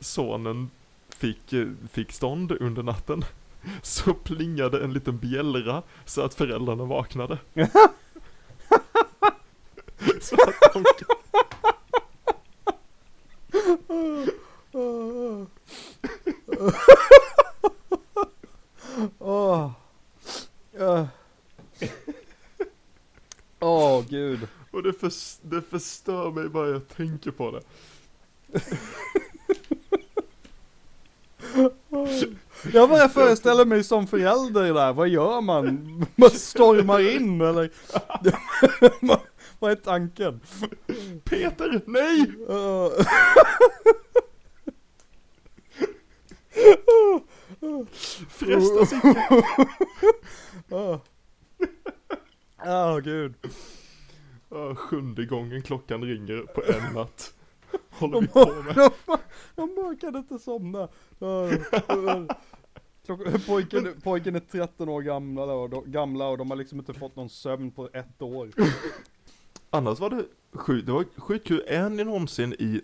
sonen 0.00 0.70
fick, 1.08 1.52
eh, 1.52 1.68
fick 1.92 2.12
stånd 2.12 2.52
under 2.52 2.82
natten 2.82 3.24
så 3.82 4.14
plingade 4.14 4.84
en 4.84 4.92
liten 4.92 5.18
bjällra 5.18 5.82
så 6.04 6.22
att 6.22 6.34
föräldrarna 6.34 6.84
vaknade. 6.84 7.38
så 10.20 10.34
att 10.34 10.72
de 10.72 10.84
Åh. 19.18 19.70
Åh. 20.78 21.04
Åh, 23.60 24.04
gud. 24.08 24.48
Och 25.06 25.12
det, 25.12 25.16
förs- 25.16 25.38
det 25.42 25.62
förstör 25.62 26.30
mig 26.30 26.48
bara 26.48 26.68
jag 26.68 26.88
tänker 26.88 27.30
på 27.30 27.50
det. 27.50 27.62
Jag 32.72 32.88
bara 32.90 33.08
föreställer 33.08 33.64
mig 33.64 33.84
som 33.84 34.06
förälder 34.06 34.74
där, 34.74 34.92
vad 34.92 35.08
gör 35.08 35.40
man? 35.40 36.06
Man 36.16 36.30
stormar 36.30 37.00
in 37.16 37.40
eller? 37.40 37.70
vad 39.58 39.70
är 39.70 39.74
tanken? 39.76 40.40
Peter, 41.24 41.80
nej! 41.86 42.32
Frestas 48.28 48.92
inte. 48.92 49.44
Åh. 50.70 50.98
Åh, 52.66 52.98
gud. 52.98 53.34
Sjunde 54.76 55.24
gången 55.26 55.62
klockan 55.62 56.04
ringer 56.04 56.40
på 56.54 56.62
en 56.72 56.94
natt. 56.94 57.34
Håller 57.90 58.20
vi 58.20 58.26
på 58.26 58.46
med. 58.62 58.90
de, 59.56 59.74
de 59.76 59.96
kan 59.96 60.16
inte 60.16 60.38
somna. 60.38 60.88
Pojken, 63.46 64.00
pojken 64.02 64.36
är 64.36 64.40
13 64.40 64.88
år 64.88 65.02
gamla 65.02 65.42
och, 65.42 65.70
de, 65.70 65.90
gamla 65.92 66.28
och 66.28 66.38
de 66.38 66.50
har 66.50 66.56
liksom 66.56 66.78
inte 66.78 66.94
fått 66.94 67.16
någon 67.16 67.28
sömn 67.30 67.70
på 67.70 67.88
ett 67.92 68.22
år. 68.22 68.50
Annars 69.70 70.00
var 70.00 70.10
det 70.10 70.24
sjukt, 70.52 70.86
det 70.86 70.92
var 70.92 71.04
sjukt 71.16 71.46
kul. 71.46 71.62
Är 71.66 71.88
ni 71.90 72.04
någonsin 72.04 72.52
i 72.52 72.80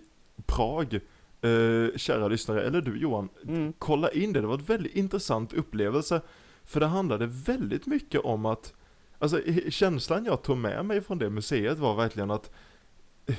Prag, 0.46 0.94
eh, 0.94 1.96
kära 1.96 2.28
lyssnare, 2.28 2.62
eller 2.62 2.80
du 2.80 2.98
Johan, 2.98 3.28
Mm. 3.48 3.72
kolla 3.78 4.10
in 4.10 4.32
det. 4.32 4.40
Det 4.40 4.46
var 4.46 4.54
en 4.58 4.64
väldigt 4.64 4.94
intressant 4.94 5.52
upplevelse. 5.52 6.20
För 6.64 6.80
det 6.80 6.86
handlade 6.86 7.26
väldigt 7.26 7.86
mycket 7.86 8.20
om 8.20 8.46
att, 8.46 8.74
alltså 9.22 9.40
känslan 9.70 10.24
jag 10.24 10.42
tog 10.42 10.56
med 10.56 10.84
mig 10.86 11.00
från 11.00 11.18
det 11.18 11.30
museet 11.30 11.78
var 11.78 11.94
verkligen 11.94 12.30
att 12.30 12.50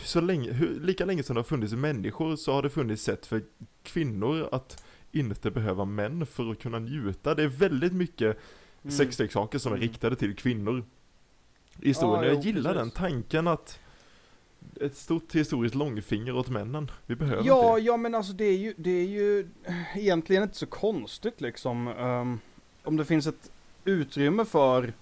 så 0.03 0.21
länge, 0.21 0.51
hur, 0.51 0.79
lika 0.79 1.05
länge 1.05 1.23
som 1.23 1.33
det 1.33 1.39
har 1.39 1.43
funnits 1.43 1.73
människor 1.73 2.35
så 2.35 2.53
har 2.53 2.61
det 2.61 2.69
funnits 2.69 3.03
sätt 3.03 3.25
för 3.25 3.43
kvinnor 3.83 4.49
att 4.51 4.83
inte 5.11 5.51
behöva 5.51 5.85
män 5.85 6.25
för 6.25 6.51
att 6.51 6.59
kunna 6.59 6.79
njuta. 6.79 7.35
Det 7.35 7.43
är 7.43 7.47
väldigt 7.47 7.93
mycket 7.93 8.37
Mm. 8.83 8.91
sexleksaker 8.91 9.59
som 9.59 9.71
är 9.73 9.77
Mm. 9.77 9.87
riktade 9.89 10.15
till 10.15 10.35
kvinnor. 10.35 10.83
I 11.81 11.87
historien. 11.87 12.23
Jo, 12.23 12.33
jag 12.35 12.43
gillar 12.45 12.73
precis. 12.73 12.77
den 12.77 12.91
tanken 12.91 13.47
att 13.47 13.79
ett 14.81 14.95
stort 14.97 15.35
historiskt 15.35 15.75
långfinger 15.75 16.35
åt 16.35 16.49
männen. 16.49 16.91
Vi 17.05 17.15
behöver 17.15 17.43
Ja, 17.45 17.77
inte 17.77 17.87
ja 17.87 17.97
men 17.97 18.15
alltså 18.15 18.33
det 18.33 18.45
är 18.45 18.57
ju, 18.57 18.73
det 18.77 18.89
är 18.91 19.05
ju 19.07 19.47
egentligen 19.95 20.43
inte 20.43 20.55
så 20.57 20.65
konstigt 20.65 21.41
liksom. 21.41 21.87
ehm, 21.87 22.39
om 22.83 22.97
det 22.97 23.05
finns 23.05 23.27
ett 23.27 23.51
utrymme 23.85 24.45
för 24.45 24.93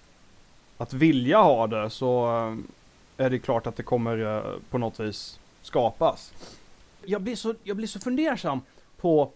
att 0.82 0.92
vilja 0.92 1.38
ha 1.38 1.66
det 1.66 1.90
så 1.90 2.26
ehm, 2.26 2.66
är 3.16 3.30
det 3.30 3.38
klart 3.38 3.66
att 3.66 3.76
det 3.76 3.82
kommer 3.82 4.18
eh, 4.36 4.54
på 4.70 4.78
något 4.78 5.00
vis 5.00 5.40
skapas. 5.62 6.32
Jag 7.04 7.22
blir 7.22 7.36
så, 7.36 7.54
jag 7.62 7.76
blir 7.76 7.86
så 7.86 8.00
fundersam 8.00 8.60
på 8.96 9.30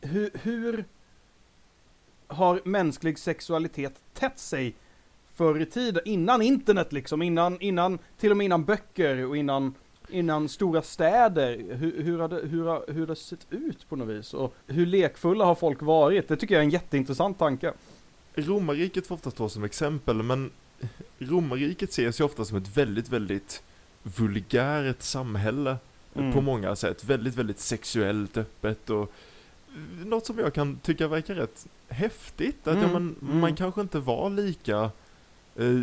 hur, 0.00 0.30
hur 0.34 0.84
har 2.26 2.60
mänsklig 2.64 3.18
sexualitet 3.18 4.00
tätt 4.14 4.38
sig 4.38 4.74
förr 5.34 5.60
i 5.60 5.66
tiden, 5.66 6.02
innan 6.04 6.42
internet 6.42 6.92
liksom, 6.92 7.22
innan, 7.22 7.60
innan, 7.60 7.98
till 8.18 8.30
och 8.30 8.36
med 8.36 8.44
innan 8.44 8.64
böcker 8.64 9.26
och 9.26 9.36
innan 9.36 9.74
innan 10.10 10.48
stora 10.48 10.82
städer, 10.82 11.74
hur, 11.74 12.02
hur, 12.02 12.18
har 12.18 12.28
det, 12.28 12.48
hur, 12.48 12.64
har, 12.64 12.84
hur 12.88 13.00
har 13.00 13.06
det 13.06 13.16
sett 13.16 13.46
ut 13.50 13.88
på 13.88 13.96
något 13.96 14.08
vis? 14.08 14.34
Och 14.34 14.54
hur 14.66 14.86
lekfulla 14.86 15.44
har 15.44 15.54
folk 15.54 15.82
varit? 15.82 16.28
Det 16.28 16.36
tycker 16.36 16.54
jag 16.54 16.60
är 16.60 16.64
en 16.64 16.70
jätteintressant 16.70 17.38
tanke. 17.38 17.72
Romarriket 18.34 19.06
får 19.06 19.14
ofta 19.14 19.30
stå 19.30 19.48
som 19.48 19.64
exempel, 19.64 20.22
men 20.22 20.50
Romarriket 21.18 21.90
ses 21.90 22.20
ju 22.20 22.24
ofta 22.24 22.44
som 22.44 22.56
ett 22.56 22.76
väldigt, 22.76 23.08
väldigt 23.08 23.62
vulgärt 24.02 25.02
samhälle 25.02 25.76
Mm. 26.14 26.32
på 26.32 26.40
många 26.40 26.76
sätt. 26.76 27.04
Väldigt, 27.04 27.34
väldigt 27.34 27.60
sexuellt 27.60 28.36
öppet 28.36 28.90
och 28.90 29.02
eh, 29.74 30.06
något 30.06 30.26
som 30.26 30.38
jag 30.38 30.54
kan 30.54 30.76
tycka 30.76 31.08
verkar 31.08 31.34
rätt 31.34 31.66
häftigt. 31.88 32.66
Att 32.68 32.76
ja, 32.76 32.82
Mm, 32.84 32.92
man, 32.92 33.16
mm. 33.22 33.40
man 33.40 33.56
kanske 33.56 33.80
inte 33.80 33.98
var 34.00 34.30
lika 34.30 34.90
eh, 35.56 35.80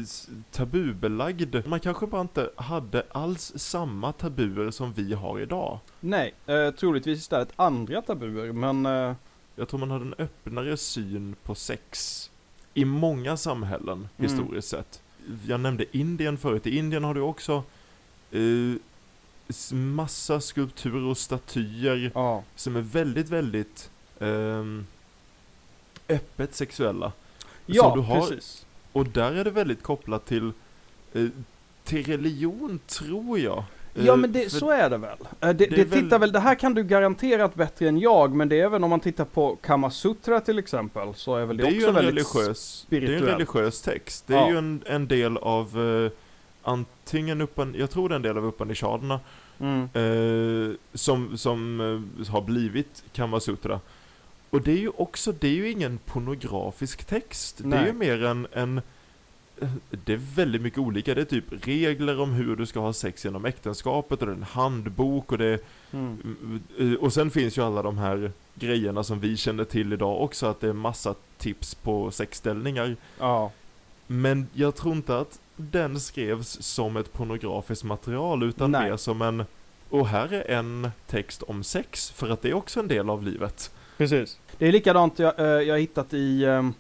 tabubelagd. 0.52 1.56
Man 1.68 1.80
kanske 1.80 2.08
bara 2.08 2.22
inte 2.22 2.50
hade 2.56 3.04
alls 3.12 3.54
samma 3.56 4.12
tabuer 4.12 4.72
som 4.72 4.94
vi 4.94 5.14
har 5.14 5.40
idag. 5.40 5.80
Nej, 6.00 6.34
eh, 6.46 6.72
troligtvis 6.72 7.20
istället 7.20 7.50
andra 7.56 8.02
tabuer, 8.02 8.52
men 8.52 8.86
eh, 8.86 9.14
Jag 9.56 9.68
tror 9.70 9.80
man 9.80 9.92
hade 9.92 10.06
en 10.06 10.16
öppnare 10.18 10.78
syn 10.78 11.36
på 11.44 11.56
sex 11.56 12.30
i 12.78 12.86
många 12.86 13.38
samhällen 13.38 13.98
Mm. 13.98 14.10
historiskt 14.18 14.68
sett. 14.68 15.02
Jag 15.48 15.60
nämnde 15.60 15.98
Indien 15.98 16.38
förut. 16.38 16.68
I 16.68 16.78
Indien 16.78 17.04
har 17.04 17.14
du 17.14 17.22
också 17.22 17.64
eh, 18.32 18.42
massa 19.76 20.42
skulpturer 20.42 21.04
och 21.04 21.18
statyer 21.18 22.12
ja. 22.16 22.44
som 22.56 22.76
är 22.76 22.82
väldigt, 22.82 23.30
väldigt 23.30 23.90
ehm, 24.20 24.86
öppet 26.10 26.56
sexuella. 26.56 27.12
Ja, 27.66 27.92
du 27.96 28.02
har- 28.02 28.20
precis. 28.22 28.66
Och 28.92 29.06
där 29.06 29.32
är 29.32 29.44
det 29.44 29.52
väldigt 29.52 29.84
kopplat 29.84 30.26
till, 30.26 30.52
eh, 31.14 31.28
till 31.84 32.06
religion, 32.06 32.80
tror 32.88 33.40
jag. 33.40 33.64
Ja 34.06 34.14
Eh, 34.14 34.18
men 34.18 34.32
det, 34.32 34.50
så 34.50 34.72
är 34.72 34.90
det 34.90 34.98
väl. 34.98 35.18
Eh, 35.42 35.50
Det, 35.50 35.54
det, 35.54 35.84
väl- 35.84 35.90
tittar 36.04 36.20
väl, 36.20 36.32
det 36.32 36.40
här 36.40 36.56
kan 36.56 36.74
du 36.74 36.84
garanterat 36.84 37.56
bättre 37.56 37.88
än 37.88 38.00
jag, 38.00 38.36
men 38.36 38.50
det 38.50 38.60
är 38.60 38.70
väl 38.70 38.84
om 38.84 38.90
man 38.90 39.00
tittar 39.00 39.26
på 39.26 39.56
Kamasutra 39.56 40.40
till 40.40 40.60
exempel, 40.60 41.14
så 41.16 41.36
är 41.36 41.46
väl 41.46 41.58
det, 41.58 41.64
Det 41.64 41.68
också 41.68 41.80
ju 41.80 41.88
en 41.88 41.94
väldigt 41.94 42.14
religiös, 42.36 42.86
det 42.90 42.96
är 42.98 43.02
en 43.02 43.08
spirituellt. 43.08 43.34
religiös 43.36 43.82
text. 43.82 44.24
Det 44.28 44.34
är 44.34 44.38
Ja. 44.38 44.50
ju 44.50 44.58
en, 44.58 44.82
en 44.86 45.08
del 45.08 45.38
av 45.38 45.80
eh, 46.06 46.12
antingen 46.64 47.42
upan, 47.42 47.76
jag 47.78 47.90
tror 47.90 48.10
det 48.10 48.14
är 48.14 48.16
en 48.16 48.22
del 48.22 48.38
av 48.38 48.46
Upanishaderna 48.46 49.20
Mm. 49.60 49.82
eh, 49.94 50.76
som, 50.94 51.38
som 51.38 51.82
eh, 52.22 52.28
har 52.32 52.42
blivit 52.42 53.04
Kamasutra. 53.14 53.80
Och 54.50 54.62
det 54.62 54.72
är 54.72 54.78
ju 54.78 54.90
också, 54.90 55.32
det 55.32 55.48
är 55.48 55.52
ju 55.54 55.72
ingen 55.72 55.98
pornografisk 55.98 57.04
text. 57.06 57.58
Det 57.58 57.64
är 57.64 57.70
Nej. 57.82 57.86
ju 57.88 57.94
mer 57.94 58.24
en, 58.24 58.48
en 58.54 58.82
det 59.90 60.14
är 60.14 60.36
väldigt 60.36 60.62
mycket 60.62 60.80
olika. 60.80 61.16
Det 61.16 61.22
är 61.22 61.26
typ 61.26 61.68
regler 61.68 62.20
om 62.20 62.32
hur 62.34 62.56
du 62.56 62.66
ska 62.66 62.80
ha 62.80 62.94
sex 62.94 63.26
genom 63.26 63.46
äktenskapet 63.46 64.22
och 64.22 64.28
det 64.28 64.32
är 64.34 64.36
en 64.36 64.44
handbok 64.44 65.32
och 65.32 65.38
det 65.38 65.60
Mm. 65.92 66.62
Eh, 66.80 66.94
Och 66.94 67.14
sen 67.14 67.32
finns 67.32 67.58
ju 67.58 67.62
alla 67.62 67.82
de 67.82 67.98
här 67.98 68.32
grejerna 68.56 69.04
som 69.04 69.20
vi 69.20 69.38
känner 69.38 69.64
till 69.64 69.94
idag 69.94 70.22
också, 70.22 70.46
att 70.46 70.60
det 70.62 70.68
är 70.70 70.74
massa 70.74 71.16
tips 71.38 71.76
på 71.76 72.12
sexställningar. 72.12 72.96
Ja. 73.20 73.52
Men 74.08 74.48
jag 74.54 74.76
tror 74.76 74.96
inte 74.96 75.18
att 75.18 75.40
den 75.56 76.00
skrevs 76.00 76.62
som 76.64 76.98
ett 76.98 77.14
pornografiskt 77.14 77.84
material, 77.84 78.44
utan 78.44 78.72
Nej. 78.72 78.90
mer 78.90 78.98
som 78.98 79.22
en 79.22 79.44
och 79.90 80.08
här 80.08 80.34
är 80.34 80.56
en 80.58 80.92
text 81.08 81.44
om 81.44 81.64
sex, 81.64 82.12
för 82.12 82.30
att 82.30 82.42
det 82.42 82.50
är 82.50 82.54
också 82.54 82.80
en 82.80 82.88
del 82.88 83.10
av 83.10 83.24
livet. 83.24 83.72
Precis. 83.98 84.40
Det 84.58 84.68
är 84.68 84.72
likadant 84.72 85.20
jag, 85.20 85.40
eh, 85.40 85.46
jag 85.46 85.80
hittat 85.80 86.14
i 86.14 86.46
ehm, 86.46 86.74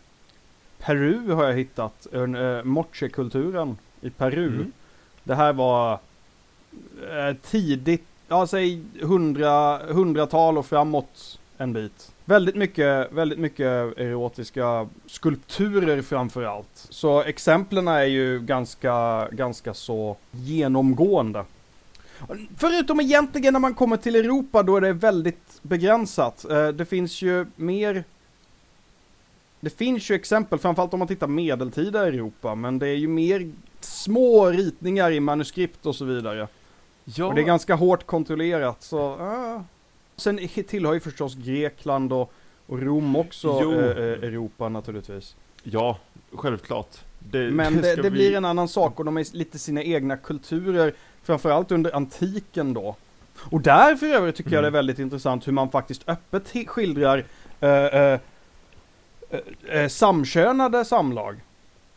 Peru 0.79 1.31
har 1.31 1.43
jag 1.45 1.53
hittat, 1.53 2.07
uh, 2.15 2.63
moche-kulturen 2.63 3.77
i 4.01 4.09
Peru. 4.09 4.47
Mm. 4.47 4.71
Det 5.23 5.35
här 5.35 5.53
var 5.53 5.93
eh, 7.01 7.35
tidigt, 7.41 8.05
ja 8.27 8.47
säg 8.47 8.81
hundra, 9.01 9.77
hundratal 9.77 10.57
och 10.57 10.65
framåt 10.65 11.39
en 11.57 11.73
bit. 11.73 12.11
Väldigt 12.25 12.55
mycket, 12.55 13.11
väldigt 13.11 13.39
mycket 13.39 13.97
erotiska 13.97 14.87
skulpturer 15.05 16.01
framför 16.01 16.43
allt. 16.43 16.87
Så 16.89 17.21
exemplen 17.23 17.87
är 17.87 18.03
ju 18.03 18.39
ganska, 18.39 19.27
ganska 19.31 19.73
så 19.73 20.17
genomgående. 20.31 21.45
Förutom 22.57 22.99
egentligen 22.99 23.53
när 23.53 23.59
man 23.59 23.73
kommer 23.73 23.97
till 23.97 24.15
Europa 24.15 24.63
då 24.63 24.77
är 24.77 24.81
det 24.81 24.93
väldigt 24.93 25.59
begränsat. 25.61 26.45
Eh, 26.49 26.67
Det 26.67 26.85
finns 26.85 27.21
ju 27.21 27.45
mer 27.55 28.03
det 29.59 29.69
finns 29.69 30.11
ju 30.11 30.15
exempel, 30.15 30.59
framförallt 30.59 30.93
om 30.93 30.99
man 30.99 31.07
tittar 31.07 31.27
medeltida 31.27 32.07
Europa, 32.07 32.55
men 32.55 32.79
det 32.79 32.87
är 32.87 32.95
ju 32.95 33.07
mer 33.07 33.51
små 33.79 34.45
ritningar 34.49 35.11
i 35.11 35.19
manuskript 35.19 35.85
och 35.85 35.95
så 35.95 36.05
vidare. 36.05 36.47
Ja, 37.05 37.25
Och 37.25 37.35
det 37.35 37.41
är 37.41 37.45
ganska 37.45 37.75
hårt 37.75 38.05
kontrollerat, 38.05 38.83
så... 38.83 38.99
ah. 39.01 39.63
Sen 40.15 40.47
tillhör 40.67 40.93
ju 40.93 40.99
förstås 40.99 41.35
Grekland 41.35 42.13
och, 42.13 42.33
och 42.67 42.79
Rom 42.81 43.15
också 43.15 43.47
eh, 43.49 43.85
eh, 43.89 44.23
Europa 44.23 44.69
naturligtvis. 44.69 45.35
ja, 45.63 45.97
självklart. 46.33 46.97
Det, 47.19 47.51
Men 47.51 47.81
det, 47.81 47.95
det 47.95 48.01
vi- 48.01 48.09
blir 48.09 48.35
en 48.35 48.45
annan 48.45 48.67
sak 48.67 48.99
och 48.99 49.05
de 49.05 49.17
är 49.17 49.35
lite 49.37 49.59
sina 49.59 49.83
egna 49.83 50.17
kulturer, 50.17 50.93
framförallt 51.23 51.71
under 51.71 51.95
antiken 51.95 52.73
då. 52.73 52.95
Och 53.51 53.61
där 53.61 53.95
för 53.95 54.05
övrigt 54.07 54.35
tycker 54.35 54.51
jag 54.51 54.63
det 54.63 54.67
är 54.67 54.69
Mm. 54.69 54.77
väldigt 54.77 54.99
intressant 54.99 55.47
hur 55.47 55.51
man 55.53 55.69
faktiskt 55.69 56.09
öppet 56.09 56.67
skildrar 56.67 57.23
eh, 57.59 57.69
eh, 57.71 58.19
eh, 59.29 59.39
eh, 59.81 59.87
samkönade 59.87 60.85
samlag. 60.85 61.41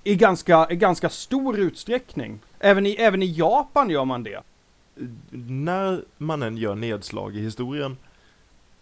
I 0.05 0.15
ganska, 0.17 0.67
i 0.71 0.77
ganska 0.77 1.09
stor 1.09 1.59
utsträckning. 1.59 2.39
Även 2.59 2.87
i, 2.87 2.91
även 2.93 3.23
i 3.23 3.33
Japan 3.33 3.91
gör 3.91 4.05
man 4.05 4.23
det. 4.23 4.43
När 5.31 6.05
man 6.19 6.43
än 6.43 6.57
gör 6.57 6.75
nedslag 6.75 7.37
i 7.37 7.41
historien 7.41 7.97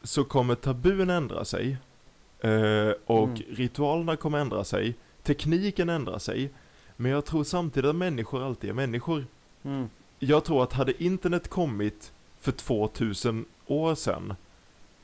så 0.02 0.24
kommer 0.24 0.54
tabun 0.54 1.10
ändra 1.10 1.44
sig. 1.44 1.76
Eh, 2.40 2.92
och 3.06 3.28
Mm. 3.28 3.42
ritualerna 3.50 4.16
kommer 4.16 4.38
ändra 4.38 4.64
sig. 4.64 4.94
Tekniken 5.22 5.88
ändrar 5.88 6.18
sig. 6.18 6.50
Men 6.96 7.10
jag 7.10 7.24
tror 7.24 7.44
samtidigt 7.44 7.88
att 7.90 7.96
människor 7.96 8.46
alltid 8.46 8.70
är 8.70 8.74
människor. 8.74 9.24
Mm. 9.62 9.88
Jag 10.18 10.44
tror 10.44 10.62
att 10.62 10.72
hade 10.72 11.04
internet 11.04 11.48
kommit 11.48 12.12
för 12.40 12.52
2000 12.52 13.44
år 13.66 13.94
sedan, 13.94 14.34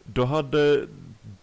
då 0.04 0.24
hade, 0.24 0.86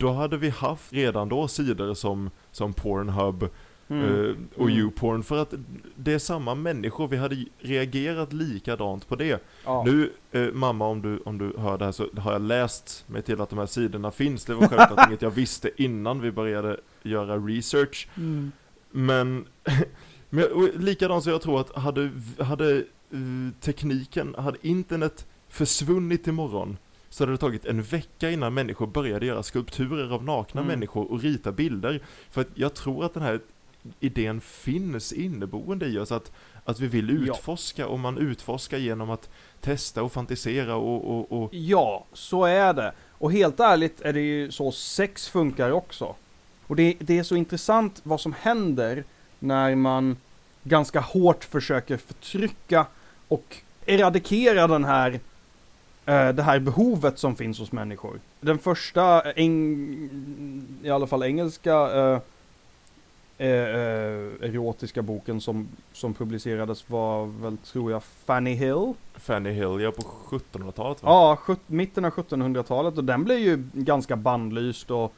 då 0.02 0.12
hade 0.12 0.38
vi 0.38 0.50
haft 0.50 0.94
redan 0.94 1.30
då 1.30 1.48
sidor 1.48 1.94
som, 1.94 2.30
som 2.52 2.74
Pornhub 2.74 3.50
Mm. 3.88 4.04
eh, 4.04 4.36
och 4.56 4.70
Mm. 4.70 4.78
YouPorn 4.80 5.24
för 5.24 5.42
att 5.42 5.54
det 5.96 6.14
är 6.14 6.20
samma 6.20 6.56
människor, 6.56 7.08
vi 7.08 7.18
hade 7.18 7.46
reagerat 7.60 8.34
likadant 8.34 9.08
på 9.08 9.16
det. 9.16 9.44
Ja. 9.66 9.84
Nu, 9.86 10.12
eh, 10.32 10.48
mamma 10.54 10.88
om 10.88 11.02
du, 11.02 11.20
om 11.26 11.38
du 11.38 11.54
hör 11.58 11.78
det 11.78 11.86
här 11.86 11.92
så 11.92 12.08
har 12.18 12.32
jag 12.32 12.42
läst 12.42 13.04
mig 13.08 13.22
till 13.22 13.42
att 13.42 13.50
de 13.50 13.60
här 13.60 13.66
sidorna 13.66 14.12
finns. 14.12 14.46
Det 14.46 14.54
var 14.54 14.68
självklart 14.68 15.08
inget 15.08 15.22
jag 15.22 15.32
visste 15.32 15.70
innan 15.84 16.22
vi 16.22 16.32
började 16.32 16.78
göra 17.04 17.38
research. 17.38 18.08
Mm. 18.18 18.52
Men, 18.92 19.46
men 20.30 20.46
likadant 20.76 21.24
så 21.24 21.30
jag 21.30 21.42
tror 21.42 21.60
att 21.62 21.76
hade, 21.76 22.12
hade 22.40 22.78
eh, 22.78 23.54
tekniken, 23.60 24.36
hade 24.38 24.58
internet 24.68 25.28
försvunnit 25.50 26.28
imorgon 26.28 26.78
så 27.14 27.24
hade 27.24 27.32
det 27.34 27.38
tagit 27.38 27.66
en 27.66 27.82
vecka 27.84 28.30
innan 28.32 28.54
människor 28.54 28.88
började 28.88 29.26
göra 29.26 29.44
skulpturer 29.44 30.14
av 30.14 30.24
nakna 30.24 30.62
Mm. 30.62 30.74
människor 30.74 31.12
och 31.12 31.22
rita 31.22 31.52
bilder. 31.52 32.02
För 32.30 32.42
att 32.42 32.48
jag 32.56 32.74
tror 32.74 33.06
att 33.06 33.14
den 33.14 33.24
här 33.24 33.40
idén 34.00 34.42
finns 34.42 35.14
inneboende 35.14 35.86
i 35.86 35.98
oss 36.00 36.12
att, 36.12 36.32
att 36.66 36.80
vi 36.80 36.88
vill 36.88 37.24
Ja. 37.28 37.34
utforska 37.34 37.88
och 37.88 38.00
man 38.00 38.18
utforskar 38.18 38.78
genom 38.78 39.10
att 39.10 39.30
testa 39.62 40.04
och 40.04 40.12
fantisera 40.12 40.76
och, 40.76 41.12
och, 41.18 41.44
och 41.44 41.54
Ja, 41.54 42.06
så 42.14 42.44
är 42.46 42.74
det. 42.74 42.92
Och 43.12 43.32
helt 43.32 43.60
ärligt 43.60 44.02
är 44.02 44.14
det 44.14 44.22
ju 44.22 44.52
så 44.52 44.72
sex 44.72 45.28
funkar 45.30 45.72
också. 45.72 46.16
Och 46.68 46.76
det, 46.76 46.96
det 47.00 47.18
är 47.20 47.24
så 47.24 47.36
intressant 47.36 48.00
vad 48.04 48.22
som 48.22 48.34
händer 48.34 49.04
när 49.40 49.76
man 49.76 50.18
ganska 50.64 51.00
hårt 51.00 51.44
försöker 51.44 51.98
förtrycka 51.98 52.86
och 53.28 53.58
eradikera 53.86 54.68
den 54.68 54.84
här, 54.84 55.20
det 56.06 56.44
här 56.44 56.60
behovet 56.60 57.20
som 57.20 57.36
finns 57.36 57.60
hos 57.60 57.72
människor. 57.72 58.20
Den 58.42 58.58
första, 58.60 59.22
eng, 59.32 60.10
i 60.84 60.90
alla 60.90 61.08
fall 61.08 61.24
engelska, 61.24 61.74
eh, 61.74 62.20
eh, 63.38 63.48
eh, 63.48 64.32
erotiska 64.42 65.02
boken 65.02 65.42
som, 65.42 65.68
som 65.94 66.14
publicerades 66.14 66.90
var 66.90 67.26
väl, 67.26 67.58
tror 67.58 67.92
jag, 67.92 68.04
Fanny 68.04 68.54
Hill. 68.54 68.94
Fanny 69.16 69.50
Hill, 69.52 69.80
ja 69.82 69.92
på 69.92 70.02
1700-talet 70.02 71.04
va? 71.04 71.10
Ja, 71.10 71.36
sjut- 71.36 71.60
mitten 71.68 72.06
av 72.06 72.12
1700-talet 72.12 72.98
och 72.98 73.04
den 73.04 73.24
blev 73.24 73.38
ju 73.40 73.64
ganska 73.74 74.16
bannlyst 74.16 74.92
och, 74.92 75.14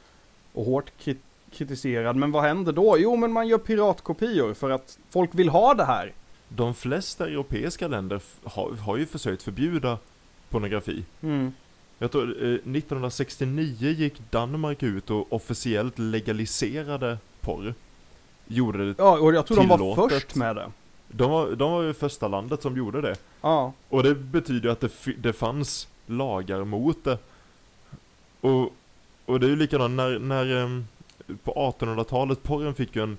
och 0.53 0.65
hårt 0.65 0.91
kri- 1.03 1.17
kritiserad. 1.51 2.15
Men 2.15 2.31
vad 2.31 2.43
händer 2.43 2.71
då? 2.73 2.95
Jo, 2.99 3.15
men 3.15 3.31
man 3.31 3.47
gör 3.47 3.57
piratkopior 3.57 4.53
för 4.53 4.69
att 4.69 4.97
folk 5.09 5.29
vill 5.33 5.49
ha 5.49 5.73
det 5.73 5.85
här. 5.85 6.11
De 6.49 6.73
flesta 6.73 7.27
europeiska 7.27 7.87
länder 7.87 8.21
har, 8.43 8.71
har 8.71 8.97
ju 8.97 9.05
försökt 9.05 9.43
förbjuda 9.43 9.97
pornografi. 10.53 11.03
Mm. 11.21 11.53
Jag 11.99 12.11
tror 12.11 12.23
eh, 12.43 12.53
1969 12.53 13.89
gick 13.89 14.31
Danmark 14.31 14.83
ut 14.83 15.09
och 15.09 15.33
officiellt 15.33 15.99
legaliserade 15.99 17.17
porr. 17.41 17.73
Gjorde 18.47 18.87
det. 18.87 18.95
Ja, 18.97 19.17
och 19.19 19.33
jag 19.33 19.45
tror 19.45 19.57
de 19.57 19.67
var 19.67 19.77
Tillåtet. 19.77 20.23
först 20.23 20.35
med 20.35 20.55
det. 20.55 20.71
De 21.07 21.31
var, 21.31 21.51
de 21.51 21.71
var 21.71 21.81
ju 21.81 21.93
första 21.93 22.27
landet 22.27 22.61
som 22.61 22.77
gjorde 22.77 23.01
det. 23.01 23.15
Ja, 23.41 23.73
Och 23.89 24.03
det 24.03 24.15
betyder 24.15 24.67
ju 24.67 24.71
att 24.71 24.79
det, 24.79 24.91
det 25.17 25.33
fanns 25.33 25.87
lagar 26.05 26.63
mot 26.63 27.03
det. 27.03 27.17
Och, 28.41 28.73
och 29.25 29.39
det 29.39 29.45
är 29.45 29.49
ju 29.49 29.55
likadant 29.55 29.93
när, 29.95 30.19
när 30.19 30.55
ehm, 30.63 30.87
på 31.43 31.73
1800-talet 31.79 32.43
porren 32.43 32.75
fick 32.75 32.95
ju 32.95 33.03
en 33.03 33.17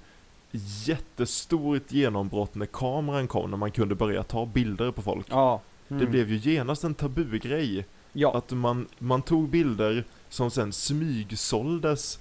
jättestort 0.87 1.93
genombrott 1.93 2.55
när 2.55 2.67
kameran 2.67 3.27
kom, 3.29 3.51
när 3.51 3.57
man 3.57 3.71
kunde 3.71 3.95
börja 3.95 4.23
ta 4.23 4.47
bilder 4.47 4.91
på 4.91 5.03
folk. 5.03 5.27
ja. 5.31 5.61
Det 5.89 5.95
Mm. 5.95 6.11
blev 6.11 6.33
ju 6.33 6.51
genast 6.53 6.85
en 6.85 6.95
tabugrej. 6.95 7.87
Ja, 8.13 8.37
Att 8.37 8.51
man, 8.53 8.87
man 8.99 9.23
tog 9.23 9.49
bilder 9.49 10.05
som 10.29 10.51
sen 10.51 10.73
smygsåldes. 10.73 12.19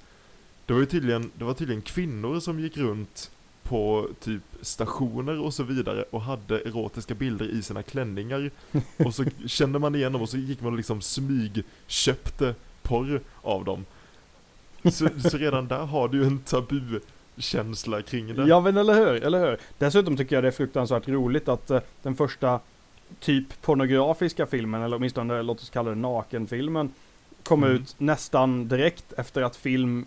Det 0.65 0.73
var 0.73 0.79
ju 0.79 0.85
tydligen, 0.85 1.31
det 1.37 1.43
var 1.43 1.53
tydligen 1.53 1.81
kvinnor 1.81 2.39
som 2.39 2.59
gick 2.59 2.77
runt 2.77 3.31
på 3.63 4.07
typ 4.19 4.41
stationer 4.61 5.39
och 5.39 5.53
så 5.53 5.63
vidare 5.63 6.05
och 6.09 6.21
hade 6.21 6.59
erotiska 6.59 7.13
bilder 7.15 7.45
i 7.45 7.61
sina 7.61 7.83
klänningar. 7.83 8.51
Och 8.97 9.15
så 9.15 9.25
kände 9.47 9.79
man 9.79 9.95
igen 9.95 10.11
dem 10.13 10.21
och 10.21 10.29
så 10.29 10.37
gick 10.37 10.61
man 10.61 10.71
och 10.71 10.77
liksom 10.77 11.01
smygköpte 11.01 12.55
porr 12.81 13.21
av 13.41 13.65
dem. 13.65 13.85
Så, 14.91 15.07
så 15.29 15.37
redan 15.37 15.67
där 15.67 15.85
har 15.85 16.07
du 16.07 16.17
ju 16.17 16.23
en 16.25 16.39
tabukänsla 16.39 18.01
kring 18.01 18.35
det. 18.35 18.47
ja 18.47 18.59
men 18.61 18.77
eller 18.77 18.93
hur, 18.93 19.23
eller 19.23 19.39
hur. 19.49 19.57
Dessutom 19.77 20.17
tycker 20.17 20.35
jag 20.35 20.43
det 20.43 20.47
är 20.47 20.51
fruktansvärt 20.51 21.07
roligt 21.07 21.47
att 21.47 21.71
eh, 21.71 21.79
den 22.01 22.15
första 22.15 22.59
typ 23.19 23.61
pornografiska 23.61 24.45
filmen, 24.45 24.81
eller 24.81 24.97
åtminstone 24.97 25.41
låt 25.41 25.61
oss 25.61 25.69
kalla 25.69 25.89
det 25.89 25.95
nakenfilmen, 25.95 26.89
kom 27.43 27.63
Mm. 27.63 27.75
ut 27.75 27.95
nästan 27.97 28.67
direkt 28.67 29.13
efter 29.17 29.41
att 29.41 29.55
film 29.55 30.05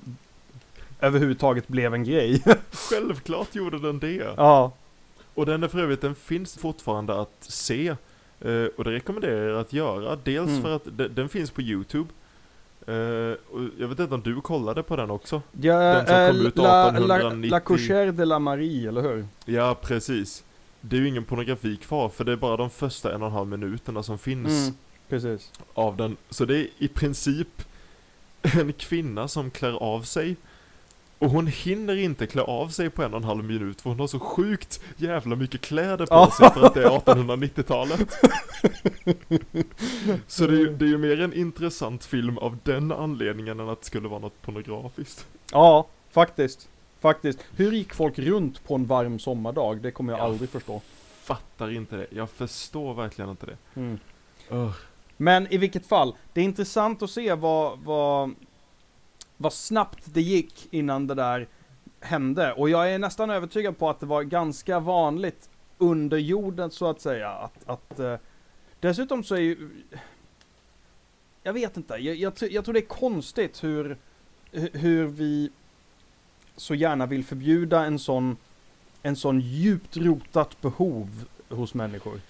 överhuvudtaget 1.00 1.68
blev 1.68 1.94
en 1.94 2.04
grej. 2.04 2.42
Självklart 2.70 3.54
gjorde 3.54 3.78
den 3.78 3.98
det. 3.98 4.34
ja. 4.36 4.72
Och 5.34 5.46
den 5.46 5.62
är 5.62 5.68
för 5.68 5.78
övrigt, 5.78 6.00
den 6.00 6.14
finns 6.14 6.56
fortfarande 6.58 7.20
att 7.20 7.36
se. 7.40 7.88
Eh, 8.40 8.64
och 8.76 8.84
det 8.84 8.90
rekommenderar 8.92 9.48
jag 9.48 9.60
att 9.60 9.72
göra. 9.72 10.16
Dels 10.24 10.48
Mm. 10.50 10.62
för 10.62 10.76
att 10.76 10.82
de, 10.84 11.08
den 11.08 11.28
finns 11.28 11.50
på 11.50 11.62
YouTube. 11.62 12.08
Eh, 12.86 12.94
jag 13.78 13.88
vet 13.88 13.98
inte 14.00 14.14
om 14.14 14.22
du 14.22 14.40
kollade 14.40 14.82
på 14.82 14.96
den 14.96 15.10
också? 15.10 15.42
Ja, 15.60 15.78
Den 15.78 16.06
som 16.06 16.14
kom 16.14 16.40
eh, 16.40 16.46
ut 16.46 16.56
la, 16.56 16.62
la, 16.62 16.88
1890. 16.90 17.50
la 17.50 17.58
Couchère 17.60 18.12
de 18.12 18.24
la 18.24 18.38
Marie, 18.38 18.88
eller 18.88 19.02
hur? 19.02 19.26
Ja, 19.44 19.76
precis. 19.82 20.44
Det 20.88 20.96
är 20.96 21.00
ju 21.00 21.08
ingen 21.08 21.24
pornografi 21.24 21.76
kvar, 21.76 22.08
för 22.08 22.24
det 22.24 22.32
är 22.32 22.36
bara 22.36 22.56
de 22.56 22.70
första 22.70 23.14
en 23.14 23.22
och 23.22 23.28
en 23.28 23.34
halv 23.34 23.48
minuterna 23.48 24.02
som 24.02 24.18
finns 24.18 24.66
Mm, 24.68 24.74
precis. 25.08 25.52
av 25.74 25.96
den. 25.96 26.16
Så 26.30 26.44
det 26.44 26.58
är 26.58 26.68
i 26.78 26.88
princip 26.88 27.48
en 28.42 28.72
kvinna 28.72 29.28
som 29.28 29.50
klär 29.50 29.82
av 29.82 30.02
sig. 30.02 30.36
Och 31.18 31.30
hon 31.30 31.46
hinner 31.46 31.96
inte 31.96 32.26
klä 32.26 32.42
av 32.42 32.68
sig 32.68 32.90
på 32.90 33.02
en 33.02 33.12
och 33.14 33.18
en 33.18 33.24
halv 33.24 33.44
minut 33.44 33.80
för 33.80 33.90
hon 33.90 34.00
har 34.00 34.06
så 34.06 34.18
sjukt 34.20 34.80
jävla 34.96 35.36
mycket 35.36 35.60
kläder 35.60 36.06
på 36.06 36.30
sig 36.30 36.50
för 36.50 36.66
att 36.66 36.74
det 36.74 36.82
är 36.82 36.88
1890-talet. 36.88 38.08
Så 40.26 40.46
det 40.46 40.54
är, 40.54 40.58
ju, 40.58 40.76
det 40.76 40.84
är 40.84 40.88
ju 40.88 40.98
mer 40.98 41.20
en 41.20 41.32
intressant 41.32 42.04
film 42.04 42.38
av 42.38 42.58
den 42.62 42.92
anledningen 42.92 43.60
än 43.60 43.68
att 43.68 43.80
det 43.80 43.86
skulle 43.86 44.08
vara 44.08 44.20
något 44.20 44.42
pornografiskt. 44.42 45.26
Ja, 45.52 45.86
faktiskt. 46.10 46.68
Faktiskt. 47.06 47.44
Hur 47.56 47.72
gick 47.72 47.94
folk 47.94 48.18
runt 48.18 48.64
på 48.64 48.74
en 48.74 48.86
varm 48.86 49.18
sommardag? 49.18 49.80
Det 49.82 49.90
kommer 49.90 50.12
jag 50.12 50.20
Ja. 50.20 50.24
aldrig 50.24 50.50
förstå. 50.50 50.80
Fattar 51.22 51.70
inte 51.70 51.96
det. 51.96 52.06
Jag 52.10 52.30
förstår 52.30 52.94
verkligen 52.94 53.30
inte 53.30 53.46
det. 53.46 53.56
Mm. 53.80 53.98
Men 55.16 55.52
i 55.52 55.58
vilket 55.58 55.86
fall, 55.86 56.16
det 56.32 56.40
är 56.40 56.44
intressant 56.44 57.02
att 57.02 57.10
se 57.10 57.34
vad, 57.34 57.78
vad, 57.78 58.34
vad 59.36 59.52
snabbt 59.52 60.02
det 60.04 60.20
gick 60.22 60.68
innan 60.70 61.06
det 61.06 61.14
där 61.14 61.48
hände. 62.00 62.52
Och 62.52 62.70
jag 62.70 62.92
är 62.92 62.98
nästan 62.98 63.30
övertygad 63.30 63.78
på 63.78 63.90
att 63.90 64.00
det 64.00 64.06
var 64.06 64.22
ganska 64.22 64.80
vanligt 64.80 65.48
under 65.78 66.18
jorden 66.18 66.70
så 66.70 66.86
att 66.86 67.00
säga. 67.00 67.30
Att, 67.30 67.68
att, 67.68 67.98
eh, 67.98 68.14
dessutom 68.80 69.24
så 69.24 69.34
är 69.34 69.40
ju... 69.40 69.70
Jag 71.42 71.52
vet 71.52 71.76
inte, 71.76 71.94
jag, 71.94 72.16
jag, 72.16 72.34
tror- 72.34 72.50
jag 72.52 72.64
tror 72.64 72.72
det 72.72 72.80
är 72.80 72.86
konstigt 72.86 73.64
hur, 73.64 73.98
hu- 74.52 74.76
hur 74.78 75.06
vi 75.06 75.50
så 76.56 76.74
gärna 76.74 77.06
vill 77.06 77.24
förbjuda 77.24 77.84
en 77.84 77.98
sån, 77.98 78.36
en 79.02 79.16
sån 79.16 79.40
djupt 79.40 79.96
rotat 79.96 80.60
behov 80.60 81.24
hos 81.48 81.74
människor. 81.74 82.20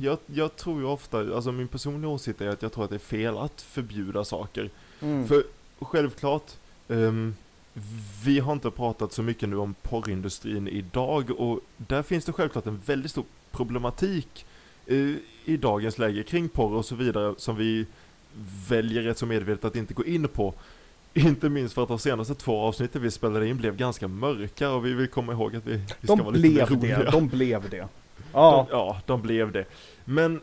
Jag, 0.00 0.18
jag 0.26 0.56
tror 0.56 0.80
ju 0.80 0.86
ofta, 0.86 1.18
alltså 1.18 1.52
min 1.52 1.68
personliga 1.68 2.10
åsikt 2.10 2.40
är 2.40 2.48
att 2.48 2.62
jag 2.62 2.72
tror 2.72 2.84
att 2.84 2.90
det 2.90 2.96
är 2.96 2.98
fel 2.98 3.38
att 3.38 3.62
förbjuda 3.62 4.24
saker. 4.24 4.70
Mm. 5.00 5.28
För 5.28 5.44
självklart, 5.80 6.52
ehm, 6.88 7.34
vi 8.24 8.38
har 8.38 8.52
inte 8.52 8.70
pratat 8.70 9.12
så 9.12 9.22
mycket 9.22 9.48
nu 9.48 9.56
om 9.56 9.74
porrindustrin 9.82 10.68
idag 10.68 11.30
och 11.30 11.60
där 11.76 12.02
finns 12.02 12.24
det 12.24 12.32
självklart 12.32 12.66
en 12.66 12.80
väldigt 12.86 13.10
stor 13.10 13.24
problematik 13.50 14.46
eh, 14.86 15.14
i 15.44 15.56
dagens 15.56 15.98
läge 15.98 16.22
kring 16.22 16.48
porr 16.48 16.72
och 16.72 16.84
så 16.84 16.94
vidare 16.94 17.34
som 17.38 17.56
vi 17.56 17.86
väljer 18.68 19.02
rätt 19.02 19.18
så 19.18 19.26
medvetet 19.26 19.64
att 19.64 19.76
inte 19.76 19.94
gå 19.94 20.04
in 20.04 20.28
på. 20.28 20.54
Inte 21.14 21.48
minst 21.48 21.74
för 21.74 21.82
att 21.82 21.88
de 21.88 21.98
senaste 21.98 22.34
två 22.34 22.60
avsnitten 22.60 23.02
vi 23.02 23.10
spelade 23.10 23.48
in 23.48 23.56
blev 23.56 23.76
ganska 23.76 24.08
mörka 24.08 24.70
och 24.70 24.86
vi 24.86 24.92
vill 24.92 25.08
komma 25.08 25.32
ihåg 25.32 25.56
att 25.56 25.66
vi, 25.66 25.76
vi 26.00 26.06
ska 26.06 26.16
De 26.16 26.24
vara 26.24 26.30
lite 26.30 26.64
roliga. 26.64 26.98
det, 26.98 27.10
de 27.10 27.28
blev 27.28 27.70
det. 27.70 27.88
Ja, 28.32 28.66
De, 28.70 28.76
ja, 28.76 29.00
de 29.06 29.22
blev 29.22 29.52
det. 29.52 29.64
Men 30.04 30.40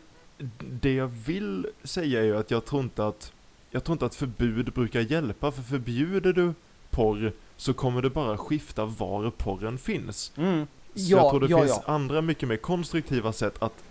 det 0.60 0.93
jag 0.93 1.08
vill 1.08 1.67
säga 1.84 2.19
är 2.19 2.23
ju 2.23 2.38
att 2.38 2.51
jag 2.51 2.65
tror 2.65 2.82
inte 2.82 3.08
att 3.08 3.32
jag 3.71 3.84
tror 3.84 3.93
inte 3.93 4.06
att 4.06 4.15
förbud 4.15 4.73
brukar 4.73 4.99
hjälpa, 5.01 5.51
för 5.51 5.62
förbjuder 5.62 6.34
du 6.34 6.53
porr 6.89 7.32
så 7.58 7.73
kommer 7.73 8.01
det 8.01 8.10
bara 8.10 8.38
skifta 8.38 8.86
var 8.86 9.30
porren 9.30 9.77
finns. 9.77 10.32
Mm. 10.38 10.67
Så 10.95 11.01
Ja, 11.01 11.17
jag 11.17 11.30
tror 11.30 11.39
det 11.39 11.47
ja, 11.47 11.58
finns 11.58 11.82
ja. 11.86 11.93
andra 11.93 12.21
mycket 12.21 12.49
mer 12.49 12.58
konstruktiva 12.58 13.34
sätt 13.34 13.56
att, 13.60 13.84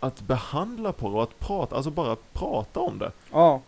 att 0.00 0.20
behandla 0.20 0.92
porr 0.92 1.14
och 1.14 1.22
att 1.22 1.38
prata, 1.40 1.76
alltså 1.76 1.90
bara 1.90 2.16
prata 2.32 2.80
om 2.80 2.98
det. 2.98 3.12
Ja. 3.32 3.62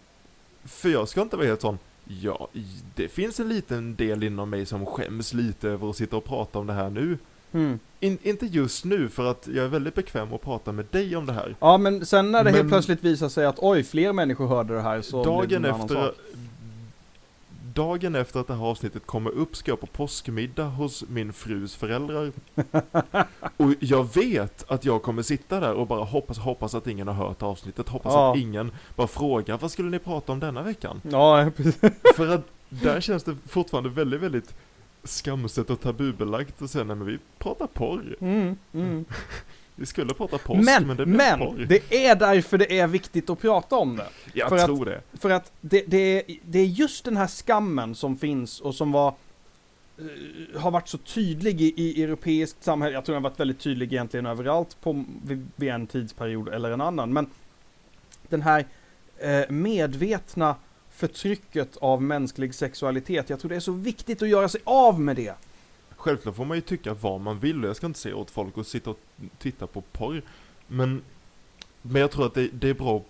För 0.64 0.88
jag 0.88 1.09
ska 1.09 1.22
inte 1.22 1.37
vara 1.37 1.46
helt 1.46 1.61
sån, 1.61 1.78
ja, 2.23 2.49
det 2.94 3.09
finns 3.09 3.40
en 3.40 3.49
liten 3.49 3.96
del 3.96 4.23
inom 4.25 4.51
mig 4.51 4.66
som 4.66 4.87
skäms 4.87 5.35
lite 5.35 5.68
över 5.68 5.90
att 5.90 5.96
sitta 5.96 6.16
och 6.16 6.25
prata 6.25 6.59
om 6.59 6.66
det 6.66 6.73
här 6.73 6.90
nu. 6.90 7.18
Mm. 7.53 7.79
In, 8.01 8.18
inte 8.23 8.46
just 8.46 8.85
nu, 8.85 9.09
för 9.09 9.31
att 9.31 9.49
jag 9.55 9.64
är 9.64 9.68
väldigt 9.68 9.94
bekväm 9.94 10.33
att 10.33 10.42
prata 10.42 10.73
med 10.73 10.87
dig 10.90 11.16
om 11.16 11.27
det 11.27 11.33
här. 11.33 11.57
Ja, 11.61 11.79
men 11.79 12.07
sen 12.07 12.33
när 12.33 12.44
det 12.44 12.51
helt 12.51 12.62
Men- 12.62 12.70
plötsligt 12.70 13.05
visar 13.05 13.29
sig 13.29 13.46
att 13.46 13.59
oj, 13.59 13.83
fler 13.83 14.12
människor 14.12 14.46
hörde 14.46 14.75
det 14.75 14.81
här 14.81 15.03
så 15.03 15.23
blir 15.23 15.33
det 15.33 15.38
dagen 15.38 15.64
en 15.64 15.70
annan 15.75 15.81
efter, 15.87 15.94
sak. 15.94 16.14
Dagen 17.81 18.14
efter 18.14 18.40
att 18.40 18.47
det 18.47 18.55
här 18.55 18.64
avsnittet 18.64 19.07
kommer 19.07 19.31
upp 19.31 19.57
ska 19.57 19.71
jag 19.71 19.81
på 19.81 19.87
påskmiddag 19.87 20.64
hos 20.64 21.05
min 21.09 21.33
frus 21.33 21.77
föräldrar. 21.77 22.33
och 23.57 23.75
jag 23.81 24.14
vet 24.14 24.71
att 24.71 24.85
jag 24.85 25.03
kommer 25.03 25.23
sitta 25.23 25.61
där 25.61 25.73
och 25.73 25.87
bara 25.87 26.05
hoppas, 26.05 26.38
hoppas 26.38 26.75
att 26.75 26.87
ingen 26.87 27.09
har 27.09 27.14
hört 27.14 27.43
avsnittet, 27.43 27.88
hoppas 27.88 28.12
Ja. 28.14 28.31
att 28.31 28.38
ingen 28.38 28.73
bara 28.97 29.07
frågar 29.07 29.59
vad 29.59 29.71
skulle 29.71 29.90
ni 29.90 29.99
prata 29.99 30.33
om 30.33 30.40
denna 30.40 30.62
veckan? 30.62 31.01
Ja, 31.05 31.51
precis. 31.57 31.81
För 32.16 32.29
att 32.35 32.45
där 32.69 33.01
känns 33.01 33.25
det 33.25 33.37
fortfarande 33.49 33.90
väldigt, 33.90 34.21
väldigt 34.21 34.55
skamset 35.05 35.71
och 35.71 35.81
tabubelagt 35.81 36.62
och 36.62 36.71
säga 36.71 36.85
nej 36.85 36.97
men 36.97 37.07
vi 37.07 37.19
pratar 37.38 37.66
porr. 37.66 38.16
Mm, 38.21 38.57
mm. 38.73 39.05
Vi 39.81 39.87
skulle 39.87 40.14
prata 40.14 40.38
påsk 40.38 40.64
men, 40.64 40.87
Men, 40.87 40.97
det 40.97 41.07
men, 41.07 41.38
blev 41.38 41.49
porr. 41.49 41.66
det 41.69 42.07
är 42.07 42.14
därför 42.16 42.59
det 42.59 42.79
är 42.79 42.87
viktigt 42.87 43.31
att 43.31 43.40
prata 43.40 43.77
om 43.77 43.97
det. 43.97 44.07
jag 44.33 44.49
för 44.49 44.57
att- 44.57 44.64
tror 44.66 44.85
det. 44.85 45.01
För 45.21 45.31
att 45.31 45.53
det, 45.61 45.85
det, 45.87 45.97
är, 45.99 46.23
det 46.45 46.59
är 46.59 46.64
just 46.64 47.05
den 47.05 47.16
här 47.16 47.27
skammen 47.27 47.95
som 47.95 48.16
finns 48.16 48.61
och 48.61 48.75
som 48.75 48.93
var 48.93 49.14
eh, 49.99 50.61
har 50.61 50.71
varit 50.71 50.88
så 50.88 50.99
tydlig 50.99 51.61
i, 51.61 51.75
i 51.77 52.03
europeiskt 52.03 52.64
samhälle. 52.64 52.95
Jag 52.95 53.05
tror 53.05 53.14
den 53.14 53.23
har 53.25 53.31
varit 53.31 53.40
väldigt 53.40 53.61
tydlig 53.61 53.93
egentligen 53.93 54.27
överallt 54.27 54.77
på, 54.81 55.05
vid, 55.25 55.49
vid 55.57 55.69
en 55.69 55.87
tidsperiod 55.87 56.49
eller 56.49 56.71
en 56.71 56.81
annan. 56.81 57.12
Men 57.12 57.27
den 58.29 58.43
här 58.43 58.66
eh, 59.19 59.51
medvetna 59.51 60.57
förtrycket 60.90 61.77
av 61.77 62.03
mänsklig 62.03 62.55
sexualitet. 62.55 63.31
Jag 63.31 63.40
tror 63.40 63.49
det 63.49 63.57
är 63.57 63.61
så 63.61 63.73
viktigt 63.73 64.23
att 64.23 64.29
göra 64.29 64.49
sig 64.49 64.61
av 64.64 65.01
med 65.01 65.16
det. 65.16 65.35
Självklart 66.01 66.37
får 66.37 66.45
man 66.45 66.57
ju 66.57 66.61
tycka 66.61 66.95
vad 66.95 67.21
man 67.21 67.39
vill 67.39 67.63
och 67.65 67.69
jag 67.69 67.77
ska 67.77 67.87
inte 67.87 67.99
säga 67.99 68.17
åt 68.17 68.31
folk 68.31 68.59
att 68.59 68.67
sitta 68.67 68.91
och 68.91 68.99
titta 69.39 69.67
på 69.67 69.81
porr. 69.81 70.23
Men, 70.67 71.03
men 71.83 72.01
jag 72.01 72.11
tror 72.11 72.27
att 72.27 72.35
det, 72.35 72.49
det 72.53 72.69
är 72.69 72.75
bra. 72.75 73.03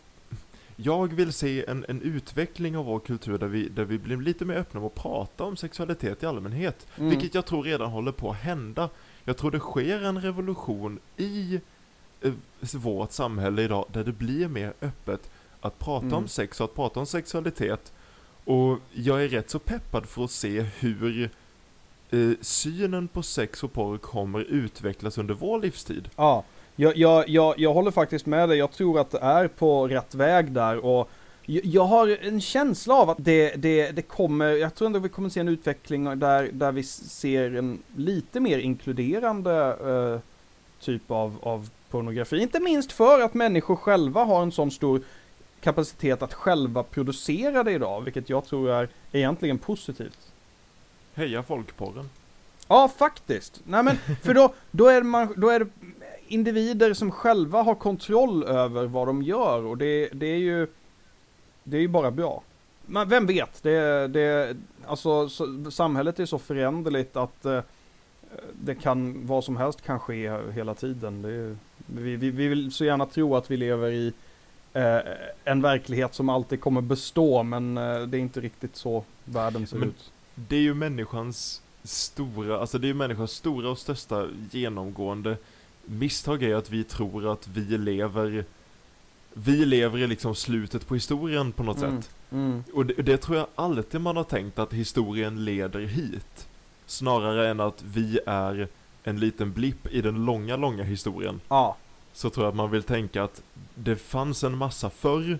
Jag 0.76 1.14
vill 1.14 1.33
se 1.33 1.64
en, 1.68 1.85
en 1.88 2.03
utveckling 2.03 2.76
av 2.76 2.85
vår 2.85 2.98
kultur 3.00 3.38
där 3.38 3.46
vi, 3.46 3.68
där 3.68 3.85
vi 3.85 3.98
blir 3.98 4.16
lite 4.16 4.44
mer 4.44 4.55
öppna 4.55 4.81
och 4.81 4.94
prata 4.94 5.44
om 5.44 5.57
sexualitet 5.57 6.22
i 6.22 6.26
allmänhet. 6.26 6.87
Mm. 6.96 7.11
Vilket 7.11 7.35
jag 7.35 7.46
tror 7.46 7.62
redan 7.62 7.90
håller 7.90 8.12
på 8.12 8.31
att 8.31 8.37
hända. 8.37 8.88
Jag 9.24 9.37
tror 9.37 9.50
det 9.50 9.59
sker 9.59 10.03
en 10.05 10.22
revolution 10.22 10.98
i 11.16 11.61
eh, 12.20 12.33
vårt 12.74 13.12
samhälle 13.12 13.62
idag 13.62 13.85
där 13.92 14.05
det 14.05 14.12
blir 14.12 14.48
mer 14.48 14.72
öppet 14.81 15.31
att 15.61 15.79
prata 15.79 16.07
Mm. 16.07 16.18
om 16.18 16.29
sex 16.29 16.61
och 16.61 16.64
att 16.64 16.74
prata 16.74 17.00
om 17.00 17.07
sexualitet. 17.07 17.92
Och 18.44 18.79
jag 18.92 19.24
är 19.24 19.29
rätt 19.29 19.50
så 19.50 19.59
peppad 19.59 20.07
för 20.07 20.24
att 20.24 20.31
se 20.31 20.61
hur 20.61 21.31
eh, 22.10 22.30
synen 22.40 23.08
på 23.08 23.22
sex 23.22 23.62
och 23.62 23.72
porr 23.72 23.98
kommer 23.98 24.40
utvecklas 24.40 25.18
under 25.18 25.34
vår 25.34 25.60
livstid. 25.60 26.08
Ja, 26.16 26.44
jag, 26.76 26.96
jag, 26.96 27.28
jag, 27.28 27.58
jag 27.58 27.74
håller 27.74 27.90
faktiskt 27.90 28.26
med 28.26 28.48
dig. 28.48 28.58
Jag 28.58 28.72
tror 28.72 29.00
att 29.00 29.10
det 29.10 29.18
är 29.18 29.48
på 29.48 29.88
rätt 29.88 30.14
väg 30.14 30.52
där 30.52 30.84
och 30.84 31.10
jag, 31.46 31.64
jag 31.64 31.84
har 31.84 32.18
en 32.22 32.40
känsla 32.40 32.94
av 32.94 33.10
att 33.10 33.16
det, 33.20 33.54
det, 33.56 33.90
det 33.90 34.02
kommer, 34.02 34.46
jag 34.46 34.74
tror 34.74 34.86
ändå 34.86 34.98
vi 34.98 35.08
kommer 35.08 35.28
se 35.28 35.40
en 35.40 35.48
utveckling 35.48 36.18
där, 36.18 36.50
där 36.52 36.72
vi 36.72 36.82
ser 36.82 37.56
en 37.56 37.82
lite 37.96 38.40
mer 38.40 38.58
inkluderande 38.58 39.76
eh, 39.84 40.20
typ 40.80 41.10
av, 41.10 41.36
av 41.42 41.70
pornografi. 41.90 42.38
Inte 42.38 42.60
minst 42.60 42.92
för 42.92 43.20
att 43.20 43.34
människor 43.34 43.76
själva 43.76 44.24
har 44.24 44.42
en 44.42 44.52
sån 44.52 44.70
stor 44.70 45.00
kapacitet 45.60 46.22
att 46.22 46.34
själva 46.34 46.82
producera 46.82 47.62
det 47.62 47.72
idag, 47.72 48.00
vilket 48.00 48.30
jag 48.30 48.44
tror 48.44 48.70
är 48.70 48.88
egentligen 49.12 49.58
positivt. 49.58 50.29
Heja 51.14 51.42
folkporren. 51.42 52.10
Ja, 52.68 52.88
faktiskt. 52.98 53.60
Nej 53.64 53.82
men, 53.82 53.96
för 54.22 54.34
då, 54.34 54.54
då, 54.70 54.86
är 54.88 55.02
man, 55.02 55.34
då 55.36 55.48
är 55.48 55.60
det 55.60 55.66
individer 56.28 56.94
som 56.94 57.10
själva 57.10 57.62
har 57.62 57.74
kontroll 57.74 58.44
över 58.44 58.86
vad 58.86 59.06
de 59.06 59.22
gör 59.22 59.64
och 59.64 59.78
det, 59.78 60.08
det 60.12 60.26
är 60.26 60.36
ju 60.36 60.66
det 61.64 61.76
är 61.76 61.80
ju 61.80 61.88
bara 61.88 62.10
bra. 62.10 62.42
Men 62.86 63.08
vem 63.08 63.26
vet? 63.26 63.62
Det, 63.62 64.08
det, 64.08 64.56
alltså, 64.86 65.28
så, 65.28 65.70
samhället 65.70 66.20
är 66.20 66.26
så 66.26 66.38
föränderligt 66.38 67.16
att 67.16 67.44
eh, 67.44 67.60
det 68.52 68.74
kan, 68.74 69.26
vad 69.26 69.44
som 69.44 69.56
helst 69.56 69.82
kan 69.82 70.00
ske 70.00 70.38
hela 70.52 70.74
tiden. 70.74 71.24
Är, 71.24 71.56
vi, 71.86 72.16
vi, 72.16 72.30
vi 72.30 72.48
vill 72.48 72.72
så 72.72 72.84
gärna 72.84 73.06
tro 73.06 73.36
att 73.36 73.50
vi 73.50 73.56
lever 73.56 73.90
i 73.90 74.12
eh, 74.72 74.98
en 75.44 75.62
verklighet 75.62 76.14
som 76.14 76.28
alltid 76.28 76.60
kommer 76.60 76.80
bestå, 76.80 77.42
men 77.42 77.78
eh, 77.78 78.00
det 78.00 78.16
är 78.18 78.20
inte 78.20 78.40
riktigt 78.40 78.76
så 78.76 79.04
världen 79.24 79.66
ser 79.66 79.76
Men- 79.76 79.88
ut. 79.88 80.10
Det 80.48 80.57
är 80.57 80.61
ju 80.61 80.74
människans 80.74 81.62
stora, 81.85 82.61
alltså 82.61 82.79
det 82.79 82.87
är 82.87 82.88
ju 82.88 82.94
människans 82.94 83.31
stora 83.31 83.70
och 83.70 83.79
största 83.79 84.26
genomgående 84.50 85.37
misstag 85.85 86.42
är 86.42 86.55
att 86.55 86.70
vi 86.70 86.85
tror 86.85 87.33
att 87.33 87.48
vi 87.48 87.79
lever 87.79 88.44
vi 89.35 89.64
lever 89.64 89.98
i 89.98 90.07
liksom 90.07 90.35
slutet 90.35 90.87
på 90.87 90.94
historien 90.94 91.53
på 91.53 91.62
något 91.62 91.79
Mm. 91.83 92.03
sätt. 92.03 92.11
Mm. 92.33 92.64
Och 92.74 92.87
det, 92.87 92.94
det 92.94 93.16
tror 93.16 93.37
jag 93.38 93.46
alltid 93.55 94.00
man 94.00 94.16
har 94.16 94.24
tänkt 94.24 94.59
att 94.59 94.72
historien 94.72 95.44
leder 95.44 95.81
hit. 95.81 96.48
Snarare 96.87 97.48
än 97.50 97.61
att 97.61 97.83
vi 97.83 98.20
är 98.26 98.68
en 99.05 99.20
liten 99.20 99.53
blipp 99.53 99.87
i 99.87 100.00
den 100.03 100.24
långa, 100.24 100.57
långa 100.57 100.83
historien. 100.83 101.40
Ja. 101.48 101.76
Så 102.12 102.31
tror 102.31 102.44
jag 102.46 102.50
att 102.50 102.57
man 102.57 102.70
vill 102.70 102.83
tänka 102.83 103.22
att 103.24 103.42
det 103.74 103.96
fanns 103.96 104.44
en 104.44 104.57
massa 104.57 104.90
förr 104.90 105.38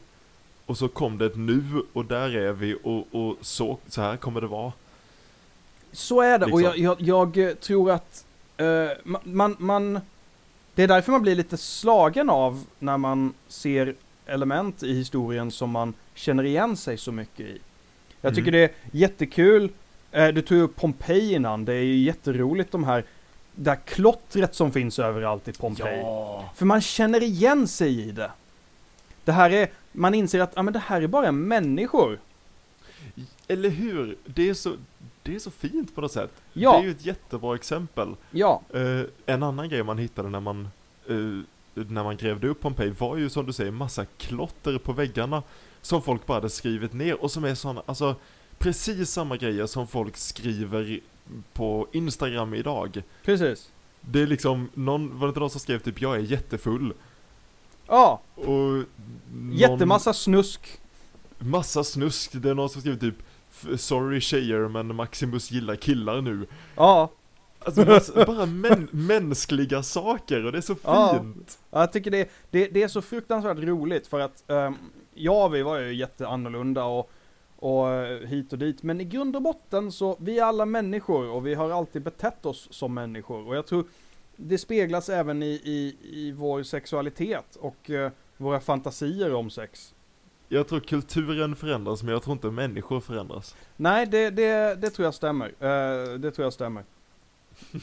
och 0.67 0.79
så 0.79 0.89
kom 0.89 1.19
det 1.19 1.27
ett 1.27 1.37
nu 1.37 1.63
och 1.93 2.05
där 2.05 2.37
är 2.37 2.53
vi 2.53 2.77
och, 2.83 3.07
och 3.15 3.37
så, 3.41 3.79
så 3.89 4.01
här 4.01 4.17
kommer 4.17 4.41
det 4.41 4.47
vara. 4.47 4.73
Så 5.93 6.21
är 6.21 6.39
det, 6.39 6.45
och 6.47 6.61
Liksom. 6.61 6.83
jag, 6.83 7.01
jag, 7.01 7.35
jag 7.35 7.49
eh, 7.49 7.55
tror 7.55 7.91
att 7.91 8.25
ma- 9.05 9.21
man, 9.25 9.57
man... 9.59 10.01
Det 10.75 10.83
är 10.83 10.89
därför 10.89 11.13
man 11.13 11.23
blir 11.23 11.35
lite 11.35 11.57
slagen 11.57 12.31
av 12.31 12.65
när 12.79 12.97
man 12.99 13.35
ser 13.49 13.95
element 14.27 14.83
i 14.83 14.95
historien 14.95 15.51
som 15.51 15.71
man 15.71 15.95
känner 16.15 16.45
igen 16.45 16.77
sig 16.77 16.97
så 16.99 17.13
mycket 17.13 17.47
i. 17.47 17.59
Jag 18.21 18.35
tycker 18.35 18.49
Mm. 18.49 18.61
det 18.61 18.65
är 18.65 18.71
jättekul, 19.01 19.71
eh, 20.13 20.29
du 20.29 20.43
tog 20.43 20.59
upp 20.59 20.77
Pompeji 20.77 21.35
innan, 21.35 21.65
det 21.65 21.73
är 21.75 21.83
ju 21.83 21.97
jätteroligt 21.97 22.73
de 22.73 22.85
här, 22.85 23.05
det 23.55 23.71
här 23.71 23.79
klottret 23.85 24.55
som 24.55 24.73
finns 24.73 24.99
överallt 24.99 25.49
i 25.49 25.53
Pompeji. 25.53 26.03
För 26.55 26.65
man 26.67 26.81
känner 26.81 27.23
igen 27.23 27.69
sig 27.69 28.01
i 28.09 28.11
det. 28.11 28.31
Det 29.25 29.33
här 29.33 29.51
är, 29.51 29.69
man 29.93 30.15
inser 30.15 30.41
att, 30.41 30.53
ja 30.57 30.63
men 30.63 30.73
det 30.73 30.79
här 30.79 31.03
är 31.03 31.07
bara 31.07 31.33
människor. 31.33 32.19
Eller 33.49 33.69
hur? 33.71 34.17
Det 34.25 34.49
är 34.49 34.55
så, 34.55 34.75
det 35.31 35.37
är 35.37 35.41
så 35.41 35.51
fint 35.51 35.95
på 35.95 36.01
något 36.01 36.13
sätt. 36.13 36.31
Ja. 36.53 36.73
Det 36.73 36.79
är 36.79 36.83
ju 36.83 36.91
ett 36.91 37.07
jättebra 37.07 37.55
exempel. 37.55 38.17
Ja, 38.31 38.63
Eh, 38.75 39.03
en 39.27 39.43
annan 39.43 39.69
grej 39.69 39.83
man 39.83 39.99
hittade 39.99 40.29
när 40.29 40.41
man, 40.41 40.69
eh, 41.09 41.45
när 41.75 42.05
man 42.05 42.17
grävde 42.17 42.49
upp 42.49 42.61
Pompeji 42.61 42.91
var 42.91 43.17
ju 43.17 43.31
som 43.31 43.47
du 43.47 43.53
säger 43.53 43.71
massa 43.71 44.05
klotter 44.05 44.79
på 44.79 44.93
väggarna 44.93 45.43
som 45.83 46.03
folk 46.03 46.27
bara 46.27 46.35
hade 46.35 46.51
skrivit 46.51 46.93
ner 46.93 47.23
och 47.23 47.31
som 47.31 47.45
är 47.45 47.55
sådana, 47.55 47.83
alltså 47.87 48.15
precis 48.59 49.11
samma 49.11 49.37
grejer 49.37 49.67
som 49.67 49.87
folk 49.87 50.17
skriver 50.17 51.01
på 51.53 51.87
Instagram 51.93 52.55
idag. 52.55 53.03
precis. 53.25 53.71
Det 54.01 54.23
är 54.23 54.27
liksom, 54.27 54.69
någon, 54.75 55.19
var 55.19 55.27
det 55.27 55.31
inte 55.31 55.41
någon 55.41 55.51
som 55.51 55.61
skrev 55.61 55.79
typ 55.79 56.01
'Jag 56.01 56.17
är 56.17 56.21
jättefull' 56.21 56.93
Ja, 57.87 58.21
och 58.35 58.47
någon, 58.47 58.87
jättemassa 59.53 60.13
snusk. 60.13 60.81
Massa 61.39 61.85
snusk, 61.85 62.31
det 62.33 62.51
är 62.51 62.55
någon 62.55 62.69
som 62.69 62.81
skriver 62.81 62.99
typ 62.99 63.15
'Sorry 63.77 64.21
tjejer 64.21 64.69
men 64.69 64.95
Maximus 64.95 65.51
gillar 65.51 65.77
killar 65.77 66.21
nu' 66.21 66.47
Ja, 66.77 67.11
Alltså 67.65 68.25
bara 68.27 68.47
män, 68.47 68.89
mänskliga 68.93 69.83
saker 69.83 70.45
och 70.45 70.53
det 70.53 70.59
är 70.59 70.63
så 70.63 70.77
Ja. 70.85 71.19
fint! 71.21 71.59
jag 71.71 71.93
tycker 71.93 72.11
det, 72.11 72.31
det, 72.51 72.67
det 72.69 72.83
är 72.83 72.89
så 72.89 73.03
fruktansvärt 73.03 73.59
roligt 73.59 74.07
för 74.07 74.21
att 74.21 74.45
um, 74.47 74.77
ja, 75.15 75.49
vi 75.49 75.63
var 75.63 75.79
ju 75.79 75.95
jätteannorlunda 75.95 76.85
och, 76.85 77.11
och 77.57 77.89
eh, 77.91 78.27
hit 78.29 78.53
och 78.53 78.59
dit. 78.59 78.83
Men 78.83 79.01
i 79.01 79.05
grund 79.05 79.37
och 79.37 79.43
botten 79.43 79.93
så, 79.93 80.17
vi 80.21 80.39
är 80.39 80.45
alla 80.45 80.67
människor 80.67 81.31
och 81.31 81.47
vi 81.47 81.55
har 81.55 81.71
alltid 81.71 82.03
betett 82.03 82.47
oss 82.47 82.69
som 82.71 82.95
människor. 82.95 83.49
Och 83.49 83.57
jag 83.57 83.67
tror 83.67 83.85
det 84.37 84.59
speglas 84.59 85.09
även 85.09 85.43
i, 85.43 85.61
i, 85.65 85.97
i 86.03 86.33
vår 86.33 86.63
sexualitet 86.63 87.57
och 87.57 87.91
eh, 87.91 88.11
våra 88.37 88.61
fantasier 88.61 89.35
om 89.35 89.51
sex. 89.51 89.95
Jag 90.53 90.69
tror 90.69 90.81
kulturen 90.81 91.57
förändras 91.57 92.03
men 92.03 92.13
jag 92.13 92.23
tror 92.23 92.33
inte 92.33 92.51
människor 92.51 93.01
förändras. 93.01 93.57
Nej, 93.77 94.07
det, 94.07 94.31
det, 94.31 94.75
det 94.81 94.91
tror 94.91 95.05
jag 95.05 95.15
stämmer. 95.15 95.47
Eh, 95.47 96.19
det 96.19 96.31
tror 96.31 96.45
jag 96.45 96.53
stämmer. 96.53 96.85
Uh, 97.75 97.79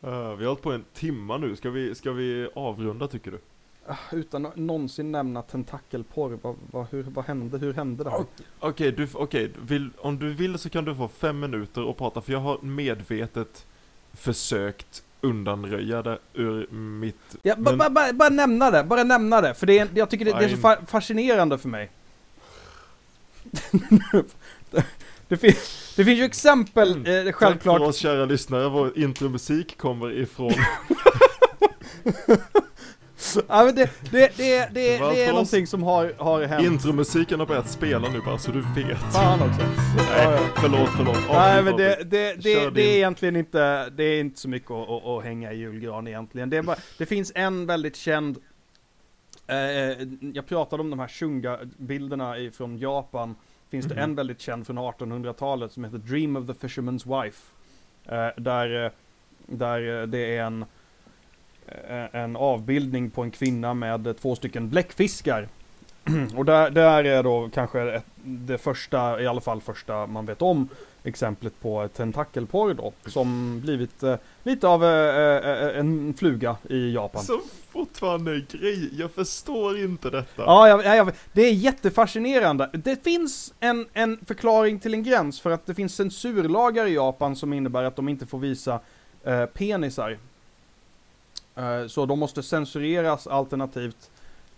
vi 0.38 0.44
har 0.44 0.46
hållit 0.46 0.62
på 0.62 0.72
en 0.72 0.84
timma 0.92 1.36
nu, 1.36 1.56
ska 1.56 1.70
vi, 1.70 1.94
ska 1.94 2.12
vi 2.12 2.48
avrunda 2.54 3.08
tycker 3.08 3.30
du? 3.30 3.38
ah, 3.86 3.96
utan 4.12 4.46
att 4.46 4.56
någonsin 4.56 5.12
nämna 5.12 5.42
tentakelporr, 5.42 6.38
vad, 6.42 6.56
vad, 6.70 6.86
hur, 6.90 7.02
vad 7.02 7.24
hände, 7.24 7.58
hur 7.58 7.72
hände 7.72 8.04
det 8.04 8.10
här? 8.10 8.24
Okej, 8.60 8.92
du, 8.92 9.08
okej, 9.14 9.50
vill, 9.62 9.90
om 9.98 10.18
du 10.18 10.34
vill 10.34 10.58
så 10.58 10.70
kan 10.70 10.84
du 10.84 10.94
få 10.94 11.08
fem 11.08 11.40
minuter 11.40 11.84
och 11.84 11.96
prata, 11.96 12.20
för 12.20 12.32
jag 12.32 12.40
har 12.40 12.58
medvetet 12.62 13.66
försökt 14.12 15.04
undanröja 15.22 16.02
det 16.02 16.18
ur 16.34 16.66
mitt... 16.72 17.36
Ja, 17.42 17.54
men- 17.58 17.78
ba, 17.78 17.90
ba, 17.90 18.12
bara 18.12 18.28
nämna 18.28 18.70
det, 18.70 18.84
bara 18.84 19.04
nämna 19.04 19.40
det, 19.40 19.54
för 19.54 19.66
det 19.66 19.78
är, 19.78 19.88
jag 19.94 20.10
tycker 20.10 20.24
det, 20.24 20.32
det 20.32 20.44
är 20.44 20.48
så 20.48 20.56
fa 20.56 20.76
fascinerande 20.86 21.58
för 21.58 21.68
mig. 21.68 21.90
det, 25.28 25.36
fin, 25.36 25.54
det 25.96 26.04
finns 26.04 26.18
ju 26.20 26.24
exempel, 26.24 26.90
eh, 26.90 26.96
Mm. 26.96 27.24
Tack 27.24 27.34
självklart. 27.34 27.78
för 27.78 27.86
oss 27.88 27.96
kära 27.96 28.24
lyssnare, 28.24 28.68
vår 28.68 28.98
intromusik 28.98 29.78
kommer 29.78 30.12
ifrån... 30.18 30.52
Ja, 33.48 33.64
men 33.64 33.74
det, 33.74 33.90
det, 34.10 34.36
det, 34.36 34.68
det, 34.74 34.98
Det 34.98 35.24
är 35.24 35.28
någonting 35.32 35.66
som 35.66 35.82
har, 35.82 36.12
har 36.18 36.42
hänt. 36.42 36.64
Intromusiken 36.66 37.38
har 37.40 37.46
börjat 37.46 37.68
spela 37.70 38.08
nu 38.08 38.20
bara, 38.20 38.38
så 38.38 38.50
du 38.52 38.60
vet. 38.60 38.98
Fan 38.98 39.42
också. 39.42 39.60
Nej, 39.96 40.06
Ja, 40.24 40.32
ja. 40.32 40.38
förlåt, 40.56 40.88
förlåt. 40.96 41.16
Nej 41.30 41.58
Avbryt, 41.58 41.64
men 41.64 41.76
det, 41.76 41.96
det, 42.04 42.34
det, 42.42 42.70
det 42.70 42.82
är 42.82 42.96
egentligen 42.96 43.36
inte, 43.36 43.90
det 43.90 44.04
är 44.04 44.20
inte 44.20 44.40
så 44.40 44.48
mycket 44.48 44.70
att, 44.70 44.88
att, 44.90 45.04
att 45.06 45.24
hänga 45.24 45.52
i 45.52 45.56
julgran 45.58 46.08
egentligen. 46.08 46.50
Det, 46.50 46.56
är 46.56 46.62
bara, 46.62 46.76
det 46.98 47.06
finns 47.06 47.32
en 47.34 47.66
väldigt 47.66 47.96
känd, 47.96 48.36
eh, 49.46 49.56
jag 50.34 50.46
pratade 50.46 50.80
om 50.82 50.90
de 50.90 50.98
här 50.98 51.08
Shunga-bilderna 51.08 52.34
från 52.52 52.78
Japan. 52.78 53.34
Finns 53.70 53.86
det 53.86 53.94
Mhm. 53.94 54.02
en 54.04 54.14
väldigt 54.14 54.40
känd 54.40 54.66
från 54.66 54.78
1800-talet 54.78 55.72
som 55.72 55.84
heter 55.84 55.98
Dream 55.98 56.36
of 56.36 56.46
the 56.46 56.66
Fisherman's 56.66 57.22
Wife. 57.24 57.42
Eh, 58.04 58.28
där, 58.42 58.84
eh, 58.84 58.90
där 59.46 60.00
eh, 60.00 60.06
det 60.06 60.36
är 60.36 60.42
en, 60.42 60.62
eh, 60.62 60.68
en 62.12 62.36
avbildning 62.36 63.10
på 63.10 63.22
en 63.22 63.30
kvinna 63.30 63.74
med 63.74 64.06
eh, 64.06 64.12
två 64.12 64.34
stycken 64.34 64.68
bläckfiskar. 64.68 65.48
Och 66.36 66.44
där, 66.44 66.70
där 66.70 67.04
är 67.04 67.22
då 67.22 67.50
kanske 67.54 67.92
ett, 67.92 68.06
det 68.24 68.58
första, 68.58 69.22
i 69.22 69.26
alla 69.26 69.40
fall 69.40 69.60
första 69.60 70.06
man 70.06 70.26
vet 70.26 70.42
om, 70.42 70.68
exemplet 71.04 71.60
på 71.60 71.88
tentakelporr 71.88 72.74
då. 72.74 72.92
Som 73.06 73.60
blivit 73.60 74.02
eh, 74.02 74.14
lite 74.42 74.68
av 74.68 74.84
eh, 74.84 75.36
eh, 75.36 75.78
en 75.78 76.14
fluga 76.14 76.56
i 76.70 76.92
Japan. 76.92 77.22
Som 77.22 77.40
fortfarande 77.70 78.32
är 78.32 78.46
grej, 78.50 78.90
jag 78.98 79.10
förstår 79.10 79.78
inte 79.78 80.10
detta. 80.10 80.42
Ja, 80.42 80.68
jag, 80.68 80.96
jag, 80.96 81.12
det 81.32 81.42
är 81.42 81.52
jättefascinerande. 81.52 82.70
Det 82.72 83.04
finns 83.04 83.54
en, 83.60 83.86
en 83.92 84.18
förklaring 84.26 84.78
till 84.78 84.94
en 84.94 85.02
gräns 85.02 85.40
för 85.40 85.50
att 85.50 85.66
det 85.66 85.74
finns 85.74 85.94
censurlagar 85.94 86.86
i 86.86 86.94
Japan 86.94 87.36
som 87.36 87.52
innebär 87.52 87.84
att 87.84 87.96
de 87.96 88.08
inte 88.08 88.26
får 88.26 88.38
visa 88.38 88.80
eh, 89.24 89.46
penisar. 89.46 90.18
Eh, 91.56 91.86
så 91.86 92.06
de 92.06 92.18
måste 92.18 92.42
censureras 92.42 93.26
alternativt 93.26 94.10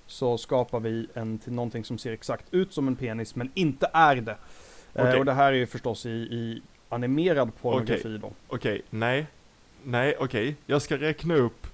så 0.06 0.38
skapar 0.38 0.80
vi 0.80 1.06
en 1.14 1.38
till 1.38 1.52
någonting 1.52 1.84
som 1.84 1.98
ser 1.98 2.12
exakt 2.12 2.44
ut 2.50 2.72
som 2.72 2.88
en 2.88 2.96
penis 2.96 3.34
men 3.36 3.50
inte 3.54 3.90
är 3.92 4.16
det. 4.16 4.36
Eh, 4.94 5.02
Okej. 5.08 5.18
och 5.18 5.24
det 5.24 5.32
här 5.32 5.52
är 5.52 5.56
ju 5.56 5.66
förstås 5.66 6.06
i, 6.06 6.10
i 6.10 6.62
animerad 6.88 7.50
pornografi 7.60 8.18
då. 8.18 8.32
Okej, 8.48 8.82
nej. 8.90 9.26
Nej, 9.82 10.16
okej. 10.20 10.56
Jag 10.66 10.82
ska 10.82 10.96
räkna 10.96 11.34
upp 11.34 11.66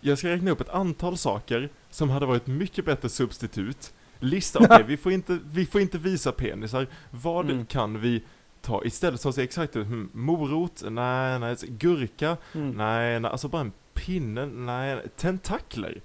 Jag 0.00 0.18
ska 0.18 0.28
räkna 0.28 0.50
upp 0.50 0.60
ett 0.60 0.68
antal 0.68 1.16
saker 1.16 1.68
som 1.90 2.10
hade 2.10 2.26
varit 2.26 2.46
mycket 2.46 2.84
bättre 2.84 3.08
substitut. 3.08 3.92
Lista, 4.18 4.58
okej, 4.64 4.84
vi, 4.86 4.96
får 4.96 5.12
inte, 5.12 5.38
vi 5.52 5.66
får 5.66 5.80
inte 5.80 5.98
visa 5.98 6.32
penisar. 6.32 6.86
Vad 7.10 7.50
Mm. 7.50 7.66
kan 7.66 8.00
vi 8.00 8.22
ta 8.60 8.84
istället 8.84 9.20
som 9.20 9.32
ser 9.32 9.42
exakt 9.42 9.76
ut? 9.76 9.86
Hmm, 9.86 10.10
morot? 10.12 10.82
Nej, 10.90 11.38
nej. 11.38 11.56
Gurka? 11.62 12.36
Mm. 12.54 12.70
Nej, 12.70 13.20
nej. 13.20 13.30
Alltså 13.30 13.48
bara 13.48 13.60
en 13.60 13.72
pinne? 14.06 14.46
Nej. 14.46 15.08
Tentakler? 15.16 16.00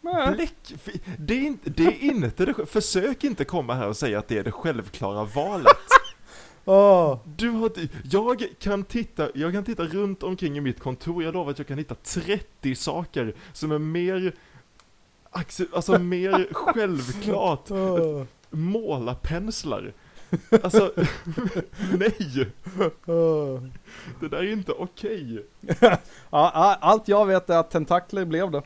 Nej. 0.00 0.34
Bläck? 0.34 0.74
Det 1.18 1.34
är 1.34 1.40
inte 1.42 1.70
det. 1.70 1.84
Är 1.84 2.02
inte 2.02 2.44
det 2.44 2.66
försök 2.66 3.24
inte 3.24 3.44
komma 3.44 3.74
här 3.74 3.88
och 3.88 3.96
säga 3.96 4.18
att 4.18 4.28
det 4.28 4.38
är 4.38 4.44
det 4.44 4.52
självklara 4.52 5.24
valet. 5.24 5.76
Åh. 6.64 7.18
Du 7.36 7.50
har, 7.50 7.72
jag 8.10 8.44
kan 8.58 8.84
titta, 8.84 9.28
jag 9.34 9.52
kan 9.52 9.64
titta 9.64 9.84
runt 9.84 10.22
omkring 10.22 10.56
i 10.56 10.60
mitt 10.60 10.80
kontor, 10.80 11.22
jag 11.22 11.34
lovar 11.34 11.50
att 11.50 11.58
jag 11.58 11.66
kan 11.66 11.78
hitta 11.78 11.94
30 11.94 12.74
saker 12.74 13.34
som 13.52 13.72
är 13.72 13.78
mer, 13.78 14.34
alltså 15.72 15.98
mer 15.98 16.48
självklart. 16.52 17.70
Åh. 17.70 18.24
Målarpenslar. 18.50 19.92
Alltså, 20.62 20.92
nej! 21.98 22.46
Åh. 23.06 23.62
Det 24.20 24.28
där 24.28 24.38
är 24.38 24.52
inte 24.52 24.72
okej. 24.72 25.46
Ja, 26.30 26.76
allt 26.80 27.08
jag 27.08 27.26
vet 27.26 27.50
är 27.50 27.58
att 27.58 27.70
tentakler 27.70 28.24
blev 28.24 28.50
det. 28.50 28.62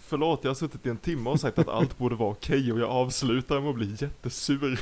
Förlåt, 0.00 0.40
jag 0.42 0.50
har 0.50 0.54
suttit 0.54 0.86
i 0.86 0.88
en 0.88 0.96
timme 0.96 1.30
och 1.30 1.40
sagt 1.40 1.58
att 1.58 1.68
allt 1.68 1.98
borde 1.98 2.14
vara 2.14 2.30
okej 2.30 2.72
och 2.72 2.80
jag 2.80 2.90
avslutar 2.90 3.60
med 3.60 3.68
att 3.70 3.74
bli 3.76 3.96
jättesur. 3.98 4.80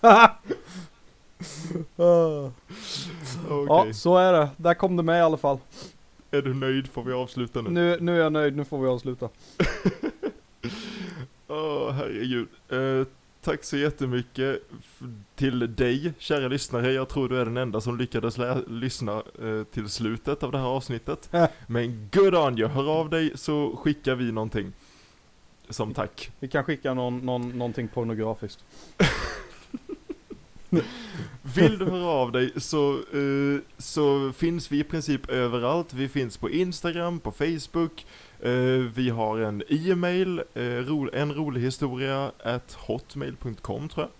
Åh. 0.00 0.26
Okej, 3.48 3.64
Ja, 3.68 3.86
så 3.92 4.16
är 4.16 4.32
det. 4.32 4.48
Där 4.56 4.74
kom 4.74 4.96
det 4.96 5.02
med 5.02 5.18
i 5.18 5.22
alla 5.22 5.36
fall. 5.36 5.58
är 6.30 6.42
du 6.42 6.54
nöjd 6.54 6.88
får 6.88 7.02
vi 7.02 7.12
avsluta 7.12 7.60
nu. 7.62 7.70
Nu, 7.70 7.96
nu 8.00 8.16
är 8.16 8.22
jag 8.22 8.32
nöjd, 8.32 8.56
nu 8.56 8.64
får 8.64 8.78
vi 8.82 8.88
avsluta. 8.88 9.28
Åh, 11.48 11.90
herregud. 11.92 12.48
Eh, 12.68 13.06
tack 13.40 13.64
så 13.64 13.76
jättemycket 13.76 14.62
till 15.34 15.76
dig, 15.76 16.12
kära 16.18 16.48
lyssnare. 16.48 16.92
Jag 16.92 17.08
tror 17.08 17.28
du 17.28 17.40
är 17.40 17.44
den 17.44 17.56
enda 17.56 17.80
som 17.80 17.98
lyckades 17.98 18.38
lyssna 18.66 19.22
eh, 19.42 19.64
till 19.64 19.88
slutet 19.88 20.42
av 20.42 20.52
det 20.52 20.58
här 20.58 20.66
avsnittet. 20.66 21.30
Men 21.66 22.08
good 22.12 22.34
on 22.34 22.58
you, 22.58 22.68
hör 22.68 23.00
av 23.00 23.10
dig 23.10 23.32
så 23.34 23.76
skickar 23.76 24.14
vi 24.14 24.32
någonting. 24.32 24.72
Som 25.70 25.94
tack. 25.94 26.30
Vi 26.40 26.48
kan 26.48 26.64
skicka 26.64 26.94
någon, 26.94 27.18
någon, 27.18 27.48
någonting 27.48 27.88
pornografiskt. 27.88 28.64
Vill 31.56 31.78
du 31.78 31.84
höra 31.84 32.06
av 32.06 32.32
dig 32.32 32.52
så, 32.56 32.92
eh, 32.92 33.60
så 33.78 34.32
finns 34.32 34.72
vi 34.72 34.78
i 34.78 34.84
princip 34.84 35.30
överallt. 35.30 35.94
Vi 35.94 36.08
finns 36.08 36.36
på 36.36 36.50
Instagram, 36.50 37.20
på 37.20 37.32
Facebook. 37.32 38.06
Eh, 38.42 38.50
vi 38.94 39.10
har 39.10 39.38
en 39.38 39.62
e-mail, 39.68 40.42
eh, 40.54 41.20
en 41.22 41.32
rolig 41.34 41.60
historia 41.60 42.30
at 42.42 42.76
hotmail.com 42.78 43.88
tror 43.88 44.06
jag. 44.06 44.10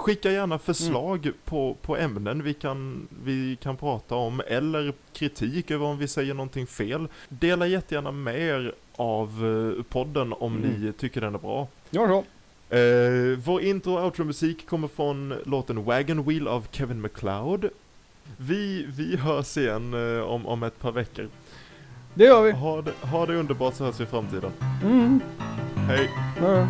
Skicka 0.00 0.30
gärna 0.30 0.58
förslag 0.58 1.30
på, 1.44 1.76
på 1.82 1.96
ämnen 1.96 2.42
vi 2.42 2.54
kan, 2.54 3.08
vi 3.24 3.56
kan 3.62 3.76
prata 3.76 4.14
om 4.14 4.42
eller 4.46 4.92
kritik 5.12 5.70
över 5.70 5.86
om 5.86 5.98
vi 5.98 6.08
säger 6.08 6.34
någonting 6.34 6.66
fel. 6.66 7.08
Dela 7.28 7.66
jättegärna 7.66 8.10
med 8.12 8.40
er 8.40 8.74
av 8.96 9.28
eh, 9.78 9.82
podden 9.84 10.32
om 10.32 10.56
Mm. 10.56 10.70
ni 10.70 10.92
tycker 10.92 11.20
den 11.20 11.34
är 11.34 11.38
bra. 11.38 11.68
Gör 11.90 12.08
så. 12.08 12.24
Eh, 12.76 13.38
vår 13.38 13.60
intro 13.62 13.92
och 13.94 14.04
outro-musik 14.04 14.66
kommer 14.66 14.88
från 14.88 15.34
låten 15.44 15.84
Wagon 15.84 16.24
Wheel 16.24 16.48
av 16.48 16.66
Kevin 16.70 17.00
MacLeod. 17.00 17.68
Vi, 18.36 18.86
vi 18.88 19.16
hörs 19.16 19.56
igen 19.56 19.94
eh, 19.94 20.22
om, 20.22 20.46
om 20.46 20.62
ett 20.62 20.78
par 20.80 20.92
veckor. 20.92 21.28
Det 22.14 22.24
gör 22.24 22.42
vi. 22.42 22.52
Ha 22.52 22.82
det, 22.82 22.92
ha 23.06 23.26
det 23.26 23.36
underbart 23.36 23.74
så 23.74 23.84
hörs 23.84 24.00
vi 24.00 24.04
i 24.04 24.06
framtiden. 24.06 24.50
Mm. 24.82 25.20
Hej. 25.88 26.10
Ja. 26.40 26.66